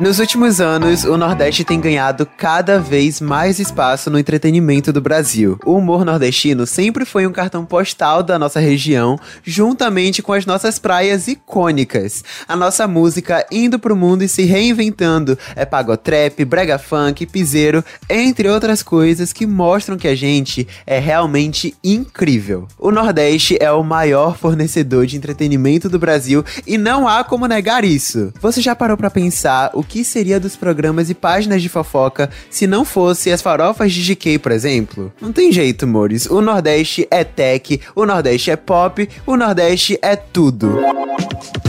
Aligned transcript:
Nos 0.00 0.18
últimos 0.18 0.60
anos, 0.60 1.04
o 1.04 1.16
Nordeste 1.16 1.62
tem 1.62 1.80
ganhado 1.80 2.26
cada 2.26 2.80
vez 2.80 3.20
mais 3.20 3.60
espaço 3.60 4.10
no 4.10 4.18
entretenimento 4.18 4.92
do 4.92 5.00
Brasil. 5.00 5.56
O 5.64 5.76
humor 5.76 6.04
nordestino 6.04 6.66
sempre 6.66 7.04
foi 7.04 7.28
um 7.28 7.32
cartão 7.32 7.64
postal 7.64 8.20
da 8.20 8.36
nossa 8.36 8.58
região, 8.58 9.16
juntamente 9.44 10.20
com 10.20 10.32
as 10.32 10.44
nossas 10.46 10.80
praias 10.80 11.28
icônicas. 11.28 12.24
A 12.48 12.56
nossa 12.56 12.88
música 12.88 13.46
indo 13.52 13.78
pro 13.78 13.94
mundo 13.94 14.22
e 14.24 14.28
se 14.28 14.42
reinventando 14.42 15.38
é 15.54 15.64
pagotrap, 15.64 16.44
brega 16.44 16.76
funk, 16.76 17.24
piseiro, 17.26 17.84
entre 18.10 18.48
outras 18.48 18.82
coisas 18.82 19.32
que 19.32 19.46
mostram 19.46 19.96
que 19.96 20.08
a 20.08 20.16
gente 20.16 20.66
é 20.84 20.98
realmente 20.98 21.72
incrível. 21.84 22.66
O 22.80 22.90
Nordeste 22.90 23.56
é 23.60 23.70
o 23.70 23.84
maior 23.84 24.36
fornecedor 24.36 25.06
de 25.06 25.16
entretenimento 25.16 25.88
do 25.88 26.00
Brasil 26.00 26.44
e 26.66 26.76
não 26.76 27.06
há 27.06 27.22
como 27.22 27.46
negar 27.46 27.84
isso. 27.84 28.32
Você 28.40 28.60
já 28.60 28.74
parou 28.74 28.96
para 28.96 29.08
pensar 29.08 29.70
o 29.72 29.83
que 29.84 30.04
seria 30.04 30.40
dos 30.40 30.56
programas 30.56 31.10
e 31.10 31.14
páginas 31.14 31.62
de 31.62 31.68
fofoca 31.68 32.30
se 32.50 32.66
não 32.66 32.84
fosse 32.84 33.30
as 33.30 33.42
farofas 33.42 33.92
de 33.92 34.14
GK, 34.14 34.38
por 34.38 34.52
exemplo? 34.52 35.12
Não 35.20 35.32
tem 35.32 35.52
jeito, 35.52 35.86
mores. 35.86 36.26
O 36.26 36.40
Nordeste 36.40 37.06
é 37.10 37.24
tech, 37.24 37.80
o 37.94 38.04
Nordeste 38.06 38.50
é 38.50 38.56
pop, 38.56 39.08
o 39.26 39.36
Nordeste 39.36 39.98
é 40.02 40.16
tudo. 40.16 40.78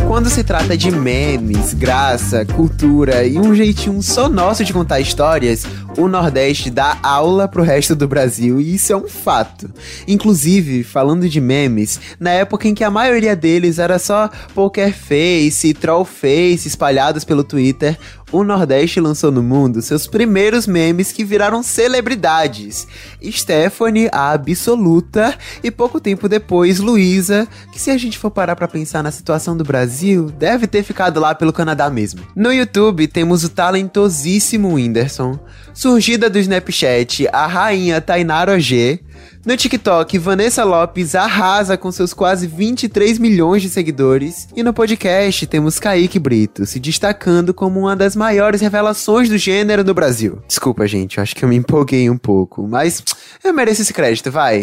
Quando 0.07 0.30
se 0.30 0.43
trata 0.43 0.77
de 0.77 0.91
memes, 0.91 1.73
graça, 1.73 2.45
cultura 2.45 3.26
e 3.26 3.40
um 3.40 3.55
jeitinho 3.55 4.02
só 4.04 4.29
nosso 4.29 4.63
de 4.63 4.71
contar 4.71 4.99
histórias, 4.99 5.66
o 5.98 6.08
Nordeste 6.08 6.70
dá 6.70 6.98
aula 7.02 7.48
pro 7.48 7.63
resto 7.63 7.95
do 7.95 8.08
Brasil 8.08 8.59
e 8.59 8.76
isso 8.76 8.94
é 8.94 8.95
um 8.95 9.08
fato. 9.08 9.70
Inclusive, 10.08 10.84
falando 10.84 11.27
de 11.30 11.40
memes, 11.40 11.99
na 12.20 12.31
época 12.31 12.68
em 12.68 12.73
que 12.73 12.84
a 12.84 12.91
maioria 12.91 13.35
deles 13.35 13.80
era 13.80 13.99
só 13.99 14.30
poker 14.54 14.94
face 14.94 15.73
troll 15.73 16.05
face 16.05 16.68
espalhados 16.68 17.23
pelo 17.23 17.44
Twitter, 17.44 17.98
o 18.31 18.43
Nordeste 18.43 18.99
lançou 18.99 19.31
no 19.31 19.43
mundo 19.43 19.81
seus 19.81 20.07
primeiros 20.07 20.67
memes 20.67 21.12
que 21.12 21.23
viraram 21.23 21.62
celebridades. 21.62 22.87
Stephanie, 23.23 24.09
a 24.12 24.32
absoluta, 24.32 25.37
e 25.63 25.71
pouco 25.71 25.99
tempo 25.99 26.27
depois, 26.27 26.79
Luísa, 26.79 27.48
que 27.71 27.79
se 27.79 27.91
a 27.91 27.98
gente 27.98 28.17
for 28.17 28.32
parar 28.32 28.55
pra 28.55 28.67
pensar 28.67 29.04
na 29.04 29.12
situação 29.12 29.55
do 29.55 29.63
Brasil, 29.63 30.26
deve 30.26 30.67
ter 30.67 30.84
ficado 30.84 31.20
lá 31.20 31.34
pelo 31.35 31.54
Canadá 31.54 31.90
mesmo. 31.90 32.21
No 32.35 32.51
YouTube 32.51 33.07
temos 33.07 33.43
o 33.43 33.49
talentosíssimo 33.49 34.73
Whindersson, 34.73 35.39
surgida 35.73 36.29
do 36.29 36.39
Snapchat, 36.39 37.27
a 37.32 37.48
rainha 37.48 38.01
Tainara 38.01 38.60
G, 38.60 38.99
no 39.45 39.55
TikTok, 39.55 40.18
Vanessa 40.18 40.63
Lopes 40.63 41.15
arrasa 41.15 41.77
com 41.77 41.91
seus 41.91 42.13
quase 42.13 42.48
23 42.48 43.20
milhões 43.20 43.62
de 43.62 43.70
seguidores. 43.70 44.48
E 44.55 44.63
no 44.63 44.73
podcast 44.73 45.45
temos 45.48 45.79
Kaique 45.79 46.20
Brito, 46.20 46.65
se 46.65 46.79
destacando 46.79 47.54
como 47.54 47.82
uma 47.82 47.95
das 47.95 48.15
maiores 48.15 48.62
revelações 48.62 49.29
do 49.29 49.37
gênero 49.37 49.84
no 49.84 49.93
Brasil. 49.93 50.40
Desculpa, 50.48 50.87
gente, 50.87 51.17
eu 51.17 51.23
acho 51.23 51.35
que 51.35 51.43
eu 51.43 51.49
me 51.49 51.55
empolguei 51.55 52.09
um 52.09 52.17
pouco, 52.17 52.67
mas 52.67 53.04
eu 53.43 53.54
mereço 53.54 53.82
esse 53.82 53.93
crédito, 53.93 54.32
vai. 54.32 54.62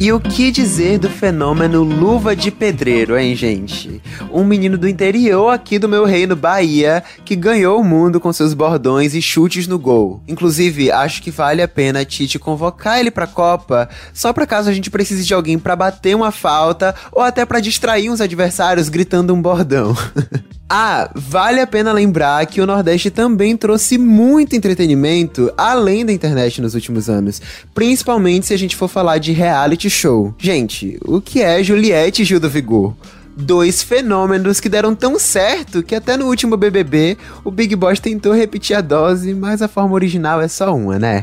E 0.00 0.12
o 0.12 0.20
que 0.20 0.50
dizer 0.50 0.98
do 0.98 1.08
fenômeno 1.08 1.82
Luva 1.82 2.34
de 2.34 2.50
Pedreiro, 2.50 3.16
hein, 3.16 3.34
gente? 3.36 4.02
Um 4.30 4.44
menino 4.44 4.76
do 4.76 4.88
interior 4.88 5.50
aqui 5.50 5.78
do 5.78 5.88
meu 5.88 6.04
reino, 6.04 6.34
Bahia, 6.34 7.02
que 7.24 7.36
ganhou 7.36 7.80
o 7.80 7.84
mundo 7.84 8.20
com 8.20 8.32
seus 8.32 8.52
bordões 8.54 9.14
e 9.14 9.22
chutes 9.22 9.68
no 9.68 9.78
gol. 9.78 10.20
Inclusive, 10.26 10.90
acho 10.90 11.22
que 11.22 11.30
vale 11.30 11.62
a 11.62 11.68
pena 11.68 12.00
a 12.00 12.04
Tite 12.04 12.38
convocar 12.38 12.98
ele 12.98 13.10
pra 13.10 13.26
Copa, 13.26 13.88
só 14.12 14.32
pra 14.32 14.46
caso 14.46 14.68
a 14.68 14.72
gente 14.72 14.90
precise 14.90 15.24
de 15.24 15.32
alguém 15.32 15.58
para 15.58 15.76
bater 15.76 16.14
uma 16.14 16.32
falta 16.32 16.94
ou 17.12 17.22
até 17.22 17.46
para 17.46 17.60
distrair 17.60 18.10
uns 18.10 18.20
adversários 18.20 18.88
gritando 18.88 19.32
um 19.32 19.40
bordão. 19.40 19.96
Ah, 20.68 21.10
vale 21.14 21.60
a 21.60 21.66
pena 21.66 21.92
lembrar 21.92 22.44
que 22.46 22.60
o 22.60 22.66
Nordeste 22.66 23.10
também 23.10 23.56
trouxe 23.56 23.98
muito 23.98 24.56
entretenimento 24.56 25.52
além 25.56 26.06
da 26.06 26.12
internet 26.12 26.60
nos 26.60 26.74
últimos 26.74 27.08
anos, 27.08 27.40
principalmente 27.74 28.46
se 28.46 28.54
a 28.54 28.56
gente 28.56 28.74
for 28.74 28.88
falar 28.88 29.18
de 29.18 29.32
reality 29.32 29.90
show. 29.90 30.34
Gente, 30.38 30.98
o 31.04 31.20
que 31.20 31.42
é 31.42 31.62
Juliette 31.62 32.22
e 32.22 32.24
Gil 32.24 32.40
do 32.40 32.48
Vigor? 32.48 32.94
Dois 33.36 33.82
fenômenos 33.82 34.58
que 34.58 34.68
deram 34.68 34.94
tão 34.94 35.18
certo 35.18 35.82
que 35.82 35.94
até 35.94 36.16
no 36.16 36.26
último 36.26 36.56
BBB 36.56 37.18
o 37.44 37.50
Big 37.50 37.74
Boss 37.76 38.00
tentou 38.00 38.32
repetir 38.32 38.76
a 38.76 38.80
dose, 38.80 39.34
mas 39.34 39.60
a 39.60 39.68
forma 39.68 39.94
original 39.94 40.40
é 40.40 40.48
só 40.48 40.74
uma, 40.74 40.98
né? 40.98 41.20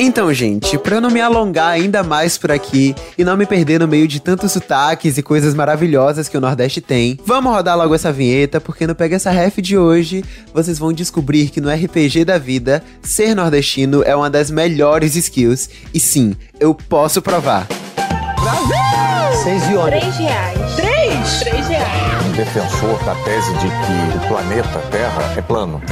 Então, 0.00 0.32
gente, 0.32 0.78
pra 0.78 0.94
eu 0.94 1.00
não 1.00 1.10
me 1.10 1.20
alongar 1.20 1.70
ainda 1.70 2.04
mais 2.04 2.38
por 2.38 2.52
aqui 2.52 2.94
e 3.18 3.24
não 3.24 3.36
me 3.36 3.44
perder 3.44 3.80
no 3.80 3.88
meio 3.88 4.06
de 4.06 4.20
tantos 4.20 4.52
sotaques 4.52 5.18
e 5.18 5.22
coisas 5.24 5.54
maravilhosas 5.54 6.28
que 6.28 6.36
o 6.36 6.40
Nordeste 6.40 6.80
tem, 6.80 7.18
vamos 7.26 7.52
rodar 7.52 7.76
logo 7.76 7.92
essa 7.96 8.12
vinheta, 8.12 8.60
porque 8.60 8.86
no 8.86 8.94
Pega 8.94 9.16
Essa 9.16 9.32
Ref 9.32 9.58
de 9.58 9.76
hoje, 9.76 10.24
vocês 10.54 10.78
vão 10.78 10.92
descobrir 10.92 11.50
que 11.50 11.60
no 11.60 11.68
RPG 11.68 12.24
da 12.24 12.38
vida, 12.38 12.80
ser 13.02 13.34
nordestino 13.34 14.04
é 14.04 14.14
uma 14.14 14.30
das 14.30 14.52
melhores 14.52 15.16
skills. 15.16 15.68
E 15.92 15.98
sim, 15.98 16.36
eu 16.60 16.72
posso 16.74 17.20
provar. 17.20 17.66
Brasil! 17.96 19.42
Seis 19.42 19.68
iones. 19.68 20.00
Três 20.00 20.16
reais. 20.16 20.74
Três? 20.76 21.40
Três 21.40 21.66
reais. 21.66 22.26
Um 22.26 22.32
defensor 22.32 23.04
da 23.04 23.16
tese 23.24 23.52
de 23.54 23.66
que 23.66 24.16
o 24.16 24.28
planeta 24.28 24.78
Terra 24.90 25.34
é 25.36 25.42
plano. 25.42 25.82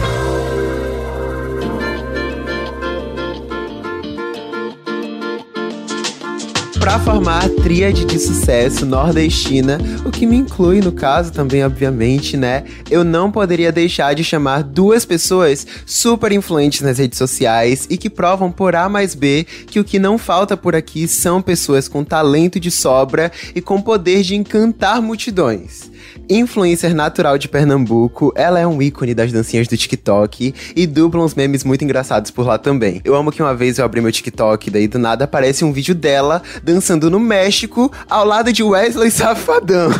Para 6.86 7.00
formar 7.00 7.44
a 7.44 7.48
tríade 7.48 8.04
de 8.04 8.16
sucesso 8.16 8.86
nordestina, 8.86 9.76
o 10.04 10.10
que 10.12 10.24
me 10.24 10.36
inclui 10.36 10.80
no 10.80 10.92
caso 10.92 11.32
também, 11.32 11.64
obviamente, 11.64 12.36
né? 12.36 12.62
Eu 12.88 13.02
não 13.02 13.28
poderia 13.28 13.72
deixar 13.72 14.14
de 14.14 14.22
chamar 14.22 14.62
duas 14.62 15.04
pessoas 15.04 15.66
super 15.84 16.30
influentes 16.30 16.82
nas 16.82 16.98
redes 16.98 17.18
sociais 17.18 17.88
e 17.90 17.98
que 17.98 18.08
provam 18.08 18.52
por 18.52 18.76
A 18.76 18.88
mais 18.88 19.16
B 19.16 19.44
que 19.66 19.80
o 19.80 19.84
que 19.84 19.98
não 19.98 20.16
falta 20.16 20.56
por 20.56 20.76
aqui 20.76 21.08
são 21.08 21.42
pessoas 21.42 21.88
com 21.88 22.04
talento 22.04 22.60
de 22.60 22.70
sobra 22.70 23.32
e 23.52 23.60
com 23.60 23.82
poder 23.82 24.22
de 24.22 24.36
encantar 24.36 25.02
multidões. 25.02 25.90
Influencer 26.28 26.94
natural 26.94 27.38
de 27.38 27.48
Pernambuco, 27.48 28.32
ela 28.34 28.58
é 28.58 28.66
um 28.66 28.80
ícone 28.82 29.14
das 29.14 29.32
dancinhas 29.32 29.68
do 29.68 29.76
TikTok 29.76 30.54
e 30.74 30.86
dubla 30.86 31.22
uns 31.22 31.34
memes 31.34 31.64
muito 31.64 31.84
engraçados 31.84 32.30
por 32.30 32.46
lá 32.46 32.58
também. 32.58 33.00
Eu 33.04 33.14
amo 33.14 33.30
que 33.30 33.42
uma 33.42 33.54
vez 33.54 33.78
eu 33.78 33.84
abri 33.84 34.00
meu 34.00 34.12
TikTok, 34.12 34.70
daí 34.70 34.88
do 34.88 34.98
nada 34.98 35.24
aparece 35.24 35.64
um 35.64 35.72
vídeo 35.72 35.94
dela 35.94 36.42
dançando 36.62 37.10
no 37.10 37.20
México 37.20 37.92
ao 38.08 38.24
lado 38.24 38.52
de 38.52 38.62
Wesley 38.62 39.10
Safadão. 39.10 39.90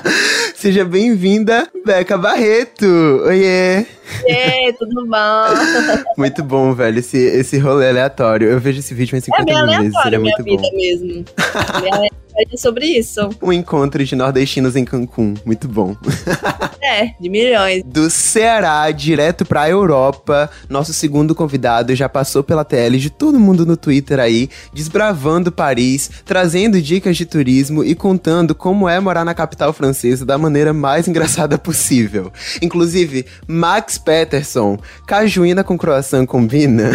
Seja 0.54 0.84
bem-vinda, 0.84 1.68
Beca 1.84 2.18
Barreto. 2.18 2.86
Oiê! 3.24 3.99
Ei, 4.24 4.72
tudo 4.74 5.06
bom? 5.06 5.44
Muito 6.16 6.42
bom, 6.42 6.74
velho, 6.74 6.98
esse, 6.98 7.18
esse 7.18 7.58
rolê 7.58 7.88
aleatório. 7.88 8.48
Eu 8.48 8.60
vejo 8.60 8.80
esse 8.80 8.94
vídeo 8.94 9.16
É 9.16 9.20
50 9.20 9.44
bem 9.44 9.54
mil 9.54 9.66
vezes, 9.66 9.82
ele 9.82 9.96
aleatório 9.96 10.14
é 10.14 10.18
minha 10.18 10.36
muito 10.36 10.44
vida 10.44 10.62
bom. 10.62 10.76
mesmo. 10.76 11.24
É 12.52 12.56
sobre 12.56 12.86
isso. 12.86 13.28
Um 13.42 13.52
encontro 13.52 14.02
de 14.04 14.16
nordestinos 14.16 14.76
em 14.76 14.84
Cancún, 14.84 15.34
muito 15.44 15.68
bom. 15.68 15.96
É, 16.82 17.12
de 17.20 17.28
milhões. 17.28 17.84
Do 17.84 18.10
Ceará, 18.10 18.90
direto 18.90 19.44
pra 19.44 19.68
Europa, 19.68 20.50
nosso 20.68 20.92
segundo 20.92 21.34
convidado 21.36 21.94
já 21.94 22.08
passou 22.08 22.42
pela 22.42 22.64
TL 22.64 22.96
de 22.96 23.10
todo 23.10 23.38
mundo 23.38 23.64
no 23.64 23.76
Twitter 23.76 24.18
aí, 24.18 24.48
desbravando 24.72 25.52
Paris, 25.52 26.10
trazendo 26.24 26.80
dicas 26.82 27.16
de 27.16 27.26
turismo 27.26 27.84
e 27.84 27.94
contando 27.94 28.56
como 28.56 28.88
é 28.88 28.98
morar 28.98 29.24
na 29.24 29.34
capital 29.34 29.72
francesa 29.72 30.24
da 30.24 30.36
maneira 30.36 30.72
mais 30.72 31.06
engraçada 31.06 31.56
possível. 31.58 32.32
Inclusive, 32.60 33.24
Max 33.46 33.98
Peterson, 34.00 34.78
cajuína 35.06 35.62
com 35.62 35.78
croissant 35.78 36.26
combina? 36.26 36.90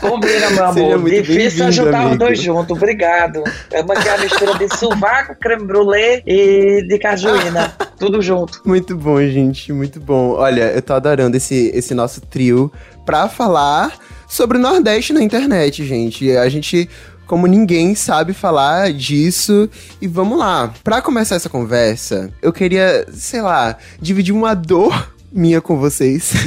Combina, 0.00 0.50
meu 0.50 0.64
amor. 0.96 1.10
Difícil 1.10 1.72
juntar 1.72 2.10
os 2.10 2.18
dois 2.18 2.40
juntos. 2.40 2.76
Obrigado. 2.76 3.42
É 3.72 3.80
uma 3.80 3.94
que 3.94 4.08
é 4.08 4.14
a 4.14 4.18
mistura 4.18 4.54
de 4.58 4.76
sovaco, 4.76 5.34
creme 5.40 5.64
brulee 5.64 6.22
e 6.26 6.86
de 6.86 6.98
cajuína. 6.98 7.74
Tudo 7.98 8.20
junto. 8.20 8.60
Muito 8.64 8.96
bom, 8.96 9.18
gente, 9.20 9.72
muito 9.72 10.00
bom. 10.00 10.32
Olha, 10.32 10.72
eu 10.72 10.82
tô 10.82 10.92
adorando 10.92 11.36
esse, 11.36 11.70
esse 11.74 11.94
nosso 11.94 12.20
trio 12.20 12.70
pra 13.04 13.28
falar 13.28 13.92
sobre 14.28 14.58
o 14.58 14.60
Nordeste 14.60 15.12
na 15.12 15.22
internet, 15.22 15.84
gente. 15.84 16.30
A 16.36 16.48
gente, 16.48 16.88
como 17.26 17.46
ninguém, 17.46 17.94
sabe 17.94 18.32
falar 18.32 18.92
disso. 18.92 19.68
E 20.00 20.06
vamos 20.06 20.38
lá. 20.38 20.72
Pra 20.82 21.00
começar 21.00 21.36
essa 21.36 21.48
conversa, 21.48 22.30
eu 22.42 22.52
queria, 22.52 23.06
sei 23.12 23.40
lá, 23.40 23.76
dividir 24.00 24.34
uma 24.34 24.54
dor 24.54 25.13
minha 25.34 25.60
com 25.60 25.76
vocês. 25.76 26.32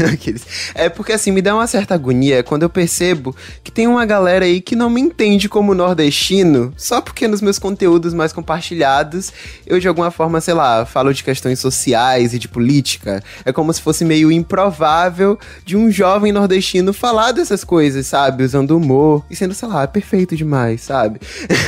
É 0.73 0.89
porque 0.89 1.13
assim, 1.13 1.31
me 1.31 1.41
dá 1.41 1.55
uma 1.55 1.67
certa 1.67 1.93
agonia 1.95 2.43
quando 2.43 2.63
eu 2.63 2.69
percebo 2.69 3.35
que 3.63 3.71
tem 3.71 3.87
uma 3.87 4.05
galera 4.05 4.45
aí 4.45 4.61
que 4.61 4.75
não 4.75 4.89
me 4.89 5.01
entende 5.01 5.49
como 5.49 5.73
nordestino, 5.73 6.73
só 6.77 7.01
porque 7.01 7.27
nos 7.27 7.41
meus 7.41 7.59
conteúdos 7.59 8.13
mais 8.13 8.31
compartilhados 8.31 9.31
eu 9.65 9.79
de 9.79 9.87
alguma 9.87 10.11
forma, 10.11 10.39
sei 10.39 10.53
lá, 10.53 10.85
falo 10.85 11.13
de 11.13 11.23
questões 11.23 11.59
sociais 11.59 12.33
e 12.33 12.39
de 12.39 12.47
política. 12.47 13.23
É 13.43 13.51
como 13.51 13.73
se 13.73 13.81
fosse 13.81 14.05
meio 14.05 14.31
improvável 14.31 15.37
de 15.65 15.75
um 15.75 15.91
jovem 15.91 16.31
nordestino 16.31 16.93
falar 16.93 17.31
dessas 17.31 17.63
coisas, 17.63 18.07
sabe? 18.07 18.43
Usando 18.43 18.75
humor 18.75 19.25
e 19.29 19.35
sendo, 19.35 19.53
sei 19.53 19.67
lá, 19.67 19.87
perfeito 19.87 20.35
demais, 20.35 20.81
sabe? 20.81 21.19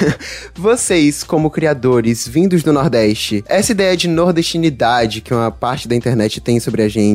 Vocês, 0.55 1.23
como 1.23 1.49
criadores 1.49 2.27
vindos 2.27 2.63
do 2.63 2.71
Nordeste, 2.71 3.43
essa 3.47 3.71
ideia 3.71 3.97
de 3.97 4.07
nordestinidade 4.07 5.21
que 5.21 5.33
uma 5.33 5.51
parte 5.51 5.87
da 5.87 5.95
internet 5.95 6.39
tem 6.39 6.59
sobre 6.59 6.81
a 6.83 6.87
gente, 6.87 7.08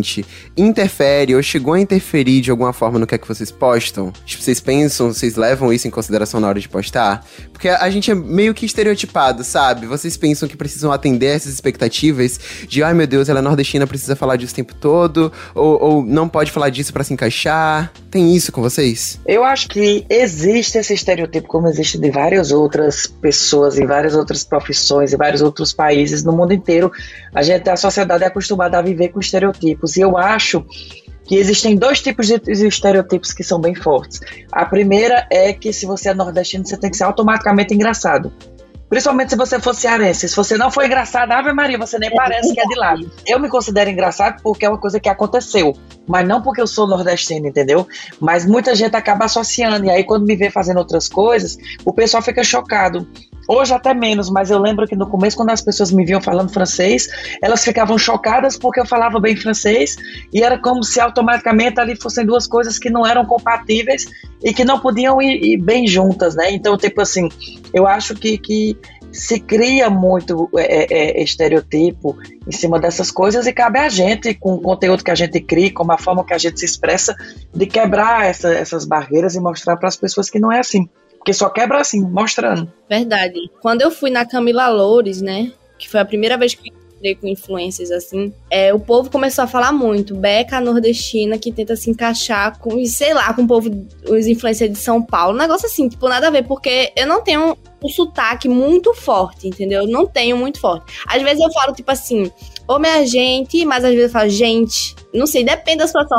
interfere 0.56 1.34
ou 1.34 1.42
chegou 1.42 1.74
a 1.74 1.80
interferir 1.80 2.40
de 2.40 2.50
alguma 2.50 2.72
forma 2.72 2.98
no 2.98 3.06
que 3.06 3.14
é 3.14 3.18
que 3.18 3.28
vocês 3.28 3.50
postam? 3.50 4.12
Tipo, 4.24 4.42
vocês 4.42 4.60
pensam, 4.60 5.12
vocês 5.12 5.36
levam 5.36 5.72
isso 5.72 5.86
em 5.86 5.90
consideração 5.90 6.40
na 6.40 6.48
hora 6.48 6.60
de 6.60 6.68
postar? 6.68 7.24
Porque 7.52 7.68
a 7.68 7.90
gente 7.90 8.10
é 8.10 8.14
meio 8.14 8.54
que 8.54 8.66
estereotipado, 8.66 9.44
sabe? 9.44 9.86
Vocês 9.86 10.16
pensam 10.16 10.48
que 10.48 10.56
precisam 10.56 10.92
atender 10.92 11.36
essas 11.36 11.52
expectativas 11.52 12.38
de, 12.68 12.82
ai 12.82 12.94
meu 12.94 13.06
Deus, 13.06 13.28
ela 13.28 13.40
é 13.40 13.42
nordestina, 13.42 13.86
precisa 13.86 14.16
falar 14.16 14.36
disso 14.36 14.52
o 14.52 14.56
tempo 14.56 14.74
todo, 14.74 15.32
ou, 15.54 15.82
ou 15.82 16.04
não 16.04 16.28
pode 16.28 16.50
falar 16.50 16.70
disso 16.70 16.92
para 16.92 17.04
se 17.04 17.12
encaixar. 17.12 17.92
Tem 18.14 18.32
isso 18.32 18.52
com 18.52 18.62
vocês? 18.62 19.18
Eu 19.26 19.42
acho 19.42 19.66
que 19.68 20.06
existe 20.08 20.78
esse 20.78 20.94
estereotipo, 20.94 21.48
como 21.48 21.66
existe 21.66 21.98
de 21.98 22.12
várias 22.12 22.52
outras 22.52 23.08
pessoas, 23.08 23.76
em 23.76 23.86
várias 23.86 24.14
outras 24.14 24.44
profissões, 24.44 25.12
em 25.12 25.16
vários 25.16 25.42
outros 25.42 25.72
países 25.72 26.22
no 26.22 26.32
mundo 26.32 26.52
inteiro. 26.52 26.92
A 27.34 27.42
gente, 27.42 27.68
a 27.68 27.76
sociedade 27.76 28.22
é 28.22 28.28
acostumada 28.28 28.78
a 28.78 28.82
viver 28.82 29.08
com 29.08 29.18
estereotipos. 29.18 29.96
E 29.96 30.02
eu 30.02 30.16
acho 30.16 30.64
que 31.24 31.34
existem 31.34 31.74
dois 31.74 32.00
tipos 32.00 32.28
de 32.28 32.68
estereotipos 32.68 33.32
que 33.32 33.42
são 33.42 33.60
bem 33.60 33.74
fortes. 33.74 34.20
A 34.52 34.64
primeira 34.64 35.26
é 35.28 35.52
que 35.52 35.72
se 35.72 35.84
você 35.84 36.10
é 36.10 36.14
nordestino, 36.14 36.64
você 36.64 36.76
tem 36.76 36.92
que 36.92 36.96
ser 36.96 37.02
automaticamente 37.02 37.74
engraçado. 37.74 38.32
Principalmente 38.94 39.30
se 39.30 39.36
você 39.36 39.58
for 39.58 39.74
cearense. 39.74 40.28
Se 40.28 40.36
você 40.36 40.56
não 40.56 40.70
for 40.70 40.84
engraçado, 40.84 41.32
Ave 41.32 41.52
Maria, 41.52 41.76
você 41.76 41.98
nem 41.98 42.14
parece 42.14 42.54
que 42.54 42.60
é 42.60 42.64
de 42.64 42.76
lá. 42.76 42.94
Eu 43.26 43.40
me 43.40 43.48
considero 43.48 43.90
engraçado 43.90 44.40
porque 44.40 44.64
é 44.64 44.68
uma 44.68 44.78
coisa 44.78 45.00
que 45.00 45.08
aconteceu. 45.08 45.76
Mas 46.06 46.28
não 46.28 46.40
porque 46.40 46.60
eu 46.60 46.66
sou 46.68 46.86
nordestino, 46.86 47.48
entendeu? 47.48 47.88
Mas 48.20 48.46
muita 48.46 48.72
gente 48.72 48.94
acaba 48.94 49.24
associando. 49.24 49.84
E 49.86 49.90
aí, 49.90 50.04
quando 50.04 50.24
me 50.24 50.36
vê 50.36 50.48
fazendo 50.48 50.76
outras 50.76 51.08
coisas, 51.08 51.58
o 51.84 51.92
pessoal 51.92 52.22
fica 52.22 52.44
chocado. 52.44 53.04
Hoje 53.48 53.74
até 53.74 53.92
menos, 53.92 54.30
mas 54.30 54.50
eu 54.50 54.58
lembro 54.58 54.86
que 54.86 54.96
no 54.96 55.08
começo, 55.08 55.36
quando 55.36 55.50
as 55.50 55.60
pessoas 55.60 55.92
me 55.92 56.04
viam 56.04 56.20
falando 56.20 56.52
francês, 56.52 57.08
elas 57.42 57.62
ficavam 57.62 57.98
chocadas 57.98 58.56
porque 58.56 58.80
eu 58.80 58.86
falava 58.86 59.20
bem 59.20 59.36
francês 59.36 59.96
e 60.32 60.42
era 60.42 60.58
como 60.58 60.82
se 60.82 61.00
automaticamente 61.00 61.80
ali 61.80 61.94
fossem 61.96 62.24
duas 62.24 62.46
coisas 62.46 62.78
que 62.78 62.90
não 62.90 63.06
eram 63.06 63.24
compatíveis 63.24 64.06
e 64.42 64.52
que 64.52 64.64
não 64.64 64.78
podiam 64.78 65.20
ir, 65.20 65.42
ir 65.42 65.56
bem 65.58 65.86
juntas, 65.86 66.34
né? 66.34 66.50
Então, 66.52 66.76
tipo 66.76 67.00
assim, 67.00 67.28
eu 67.72 67.86
acho 67.86 68.14
que, 68.14 68.38
que 68.38 68.76
se 69.14 69.38
cria 69.38 69.88
muito 69.88 70.50
é, 70.56 70.84
é, 70.92 71.20
é 71.20 71.22
estereotipo 71.22 72.16
em 72.46 72.52
cima 72.52 72.80
dessas 72.80 73.10
coisas 73.10 73.46
e 73.46 73.52
cabe 73.52 73.78
a 73.78 73.88
gente, 73.88 74.34
com 74.34 74.54
o 74.54 74.60
conteúdo 74.60 75.04
que 75.04 75.10
a 75.10 75.14
gente 75.14 75.40
cria, 75.40 75.72
com 75.72 75.90
a 75.90 75.96
forma 75.96 76.24
que 76.24 76.34
a 76.34 76.38
gente 76.38 76.58
se 76.58 76.66
expressa, 76.66 77.14
de 77.54 77.66
quebrar 77.66 78.26
essa, 78.26 78.52
essas 78.52 78.84
barreiras 78.84 79.36
e 79.36 79.40
mostrar 79.40 79.76
para 79.76 79.88
as 79.88 79.96
pessoas 79.96 80.28
que 80.28 80.40
não 80.40 80.50
é 80.50 80.58
assim. 80.58 80.88
Porque 81.24 81.32
só 81.32 81.48
quebra 81.48 81.80
assim, 81.80 82.02
mostrando. 82.02 82.70
Verdade. 82.86 83.50
Quando 83.62 83.80
eu 83.80 83.90
fui 83.90 84.10
na 84.10 84.26
Camila 84.26 84.68
Loures, 84.68 85.22
né? 85.22 85.50
Que 85.78 85.88
foi 85.88 86.00
a 86.00 86.04
primeira 86.04 86.36
vez 86.36 86.54
que 86.54 86.70
com 87.14 87.26
influências 87.26 87.90
assim, 87.90 88.32
é, 88.50 88.72
o 88.72 88.80
povo 88.80 89.10
começou 89.10 89.44
a 89.44 89.46
falar 89.46 89.72
muito. 89.72 90.14
Beca 90.14 90.60
nordestina 90.60 91.38
que 91.38 91.52
tenta 91.52 91.76
se 91.76 91.90
encaixar 91.90 92.58
com, 92.58 92.82
sei 92.86 93.12
lá, 93.12 93.34
com 93.34 93.42
o 93.42 93.46
povo, 93.46 93.68
os 94.08 94.26
influencers 94.26 94.72
de 94.72 94.78
São 94.78 95.02
Paulo. 95.02 95.34
Um 95.34 95.40
negócio 95.40 95.66
assim, 95.66 95.88
tipo, 95.88 96.08
nada 96.08 96.28
a 96.28 96.30
ver, 96.30 96.44
porque 96.44 96.92
eu 96.96 97.06
não 97.06 97.22
tenho 97.22 97.56
um 97.82 97.88
sotaque 97.88 98.48
muito 98.48 98.94
forte, 98.94 99.48
entendeu? 99.48 99.82
Eu 99.82 99.88
não 99.88 100.06
tenho 100.06 100.36
muito 100.36 100.60
forte. 100.60 100.94
Às 101.06 101.22
vezes 101.22 101.42
eu 101.42 101.52
falo, 101.52 101.74
tipo 101.74 101.90
assim, 101.90 102.30
ou 102.66 102.78
minha 102.78 103.06
gente, 103.06 103.64
mas 103.64 103.84
às 103.84 103.90
vezes 103.90 104.06
eu 104.06 104.10
falo, 104.10 104.28
gente. 104.28 104.94
Não 105.12 105.26
sei, 105.26 105.44
depende 105.44 105.78
da 105.78 105.86
situação. 105.86 106.18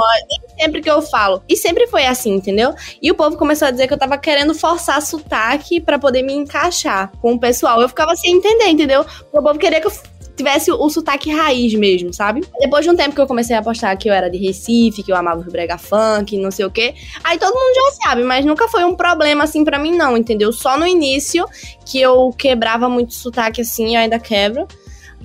Sempre 0.60 0.82
que 0.82 0.90
eu 0.90 1.02
falo. 1.02 1.44
E 1.50 1.58
sempre 1.58 1.86
foi 1.88 2.06
assim, 2.06 2.36
entendeu? 2.36 2.74
E 3.02 3.12
o 3.12 3.16
povo 3.16 3.36
começou 3.36 3.68
a 3.68 3.72
dizer 3.72 3.88
que 3.88 3.94
eu 3.94 3.98
tava 3.98 4.18
querendo 4.18 4.54
forçar 4.54 5.02
sotaque 5.02 5.82
para 5.82 6.00
poder 6.00 6.22
me 6.22 6.34
encaixar 6.34 7.12
com 7.22 7.34
o 7.34 7.40
pessoal. 7.40 7.82
Eu 7.82 7.90
ficava 7.90 8.16
sem 8.16 8.38
entender, 8.38 8.68
entendeu? 8.68 9.06
O 9.34 9.42
povo 9.42 9.60
queria 9.60 9.82
que 9.82 9.88
eu 9.88 9.92
tivesse 10.36 10.72
o, 10.72 10.82
o 10.82 10.90
sotaque 10.90 11.32
raiz 11.32 11.74
mesmo, 11.74 12.14
sabe? 12.14 12.42
Depois 12.60 12.84
de 12.86 12.92
um 12.92 12.96
tempo 12.96 13.16
que 13.16 13.22
eu 13.22 13.28
comecei 13.28 13.56
a 13.56 13.62
postar 13.62 13.96
que 13.96 14.10
eu 14.10 14.14
era 14.14 14.30
de 14.30 14.38
Recife, 14.38 15.02
que 15.02 15.12
eu 15.12 15.16
amava 15.16 15.40
o 15.40 15.52
brega 15.52 15.78
funk, 15.78 16.38
não 16.38 16.52
sei 16.52 16.66
o 16.66 16.72
quê, 16.72 16.94
aí 17.24 17.38
todo 17.38 17.54
mundo 17.54 17.74
já 17.74 18.06
sabe, 18.06 18.24
mas 18.24 18.46
nunca 18.46 18.68
foi 18.68 18.84
um 18.84 18.96
problema 18.96 19.46
assim 19.46 19.64
para 19.64 19.80
mim 19.80 19.96
não, 19.96 20.18
entendeu? 20.18 20.52
Só 20.52 20.78
no 20.78 20.86
início 20.86 21.46
que 21.86 22.02
eu 22.02 22.32
quebrava 22.38 22.90
muito 22.90 23.14
sotaque 23.14 23.62
assim, 23.62 23.96
eu 23.96 24.02
ainda 24.02 24.20
quebro 24.20 24.68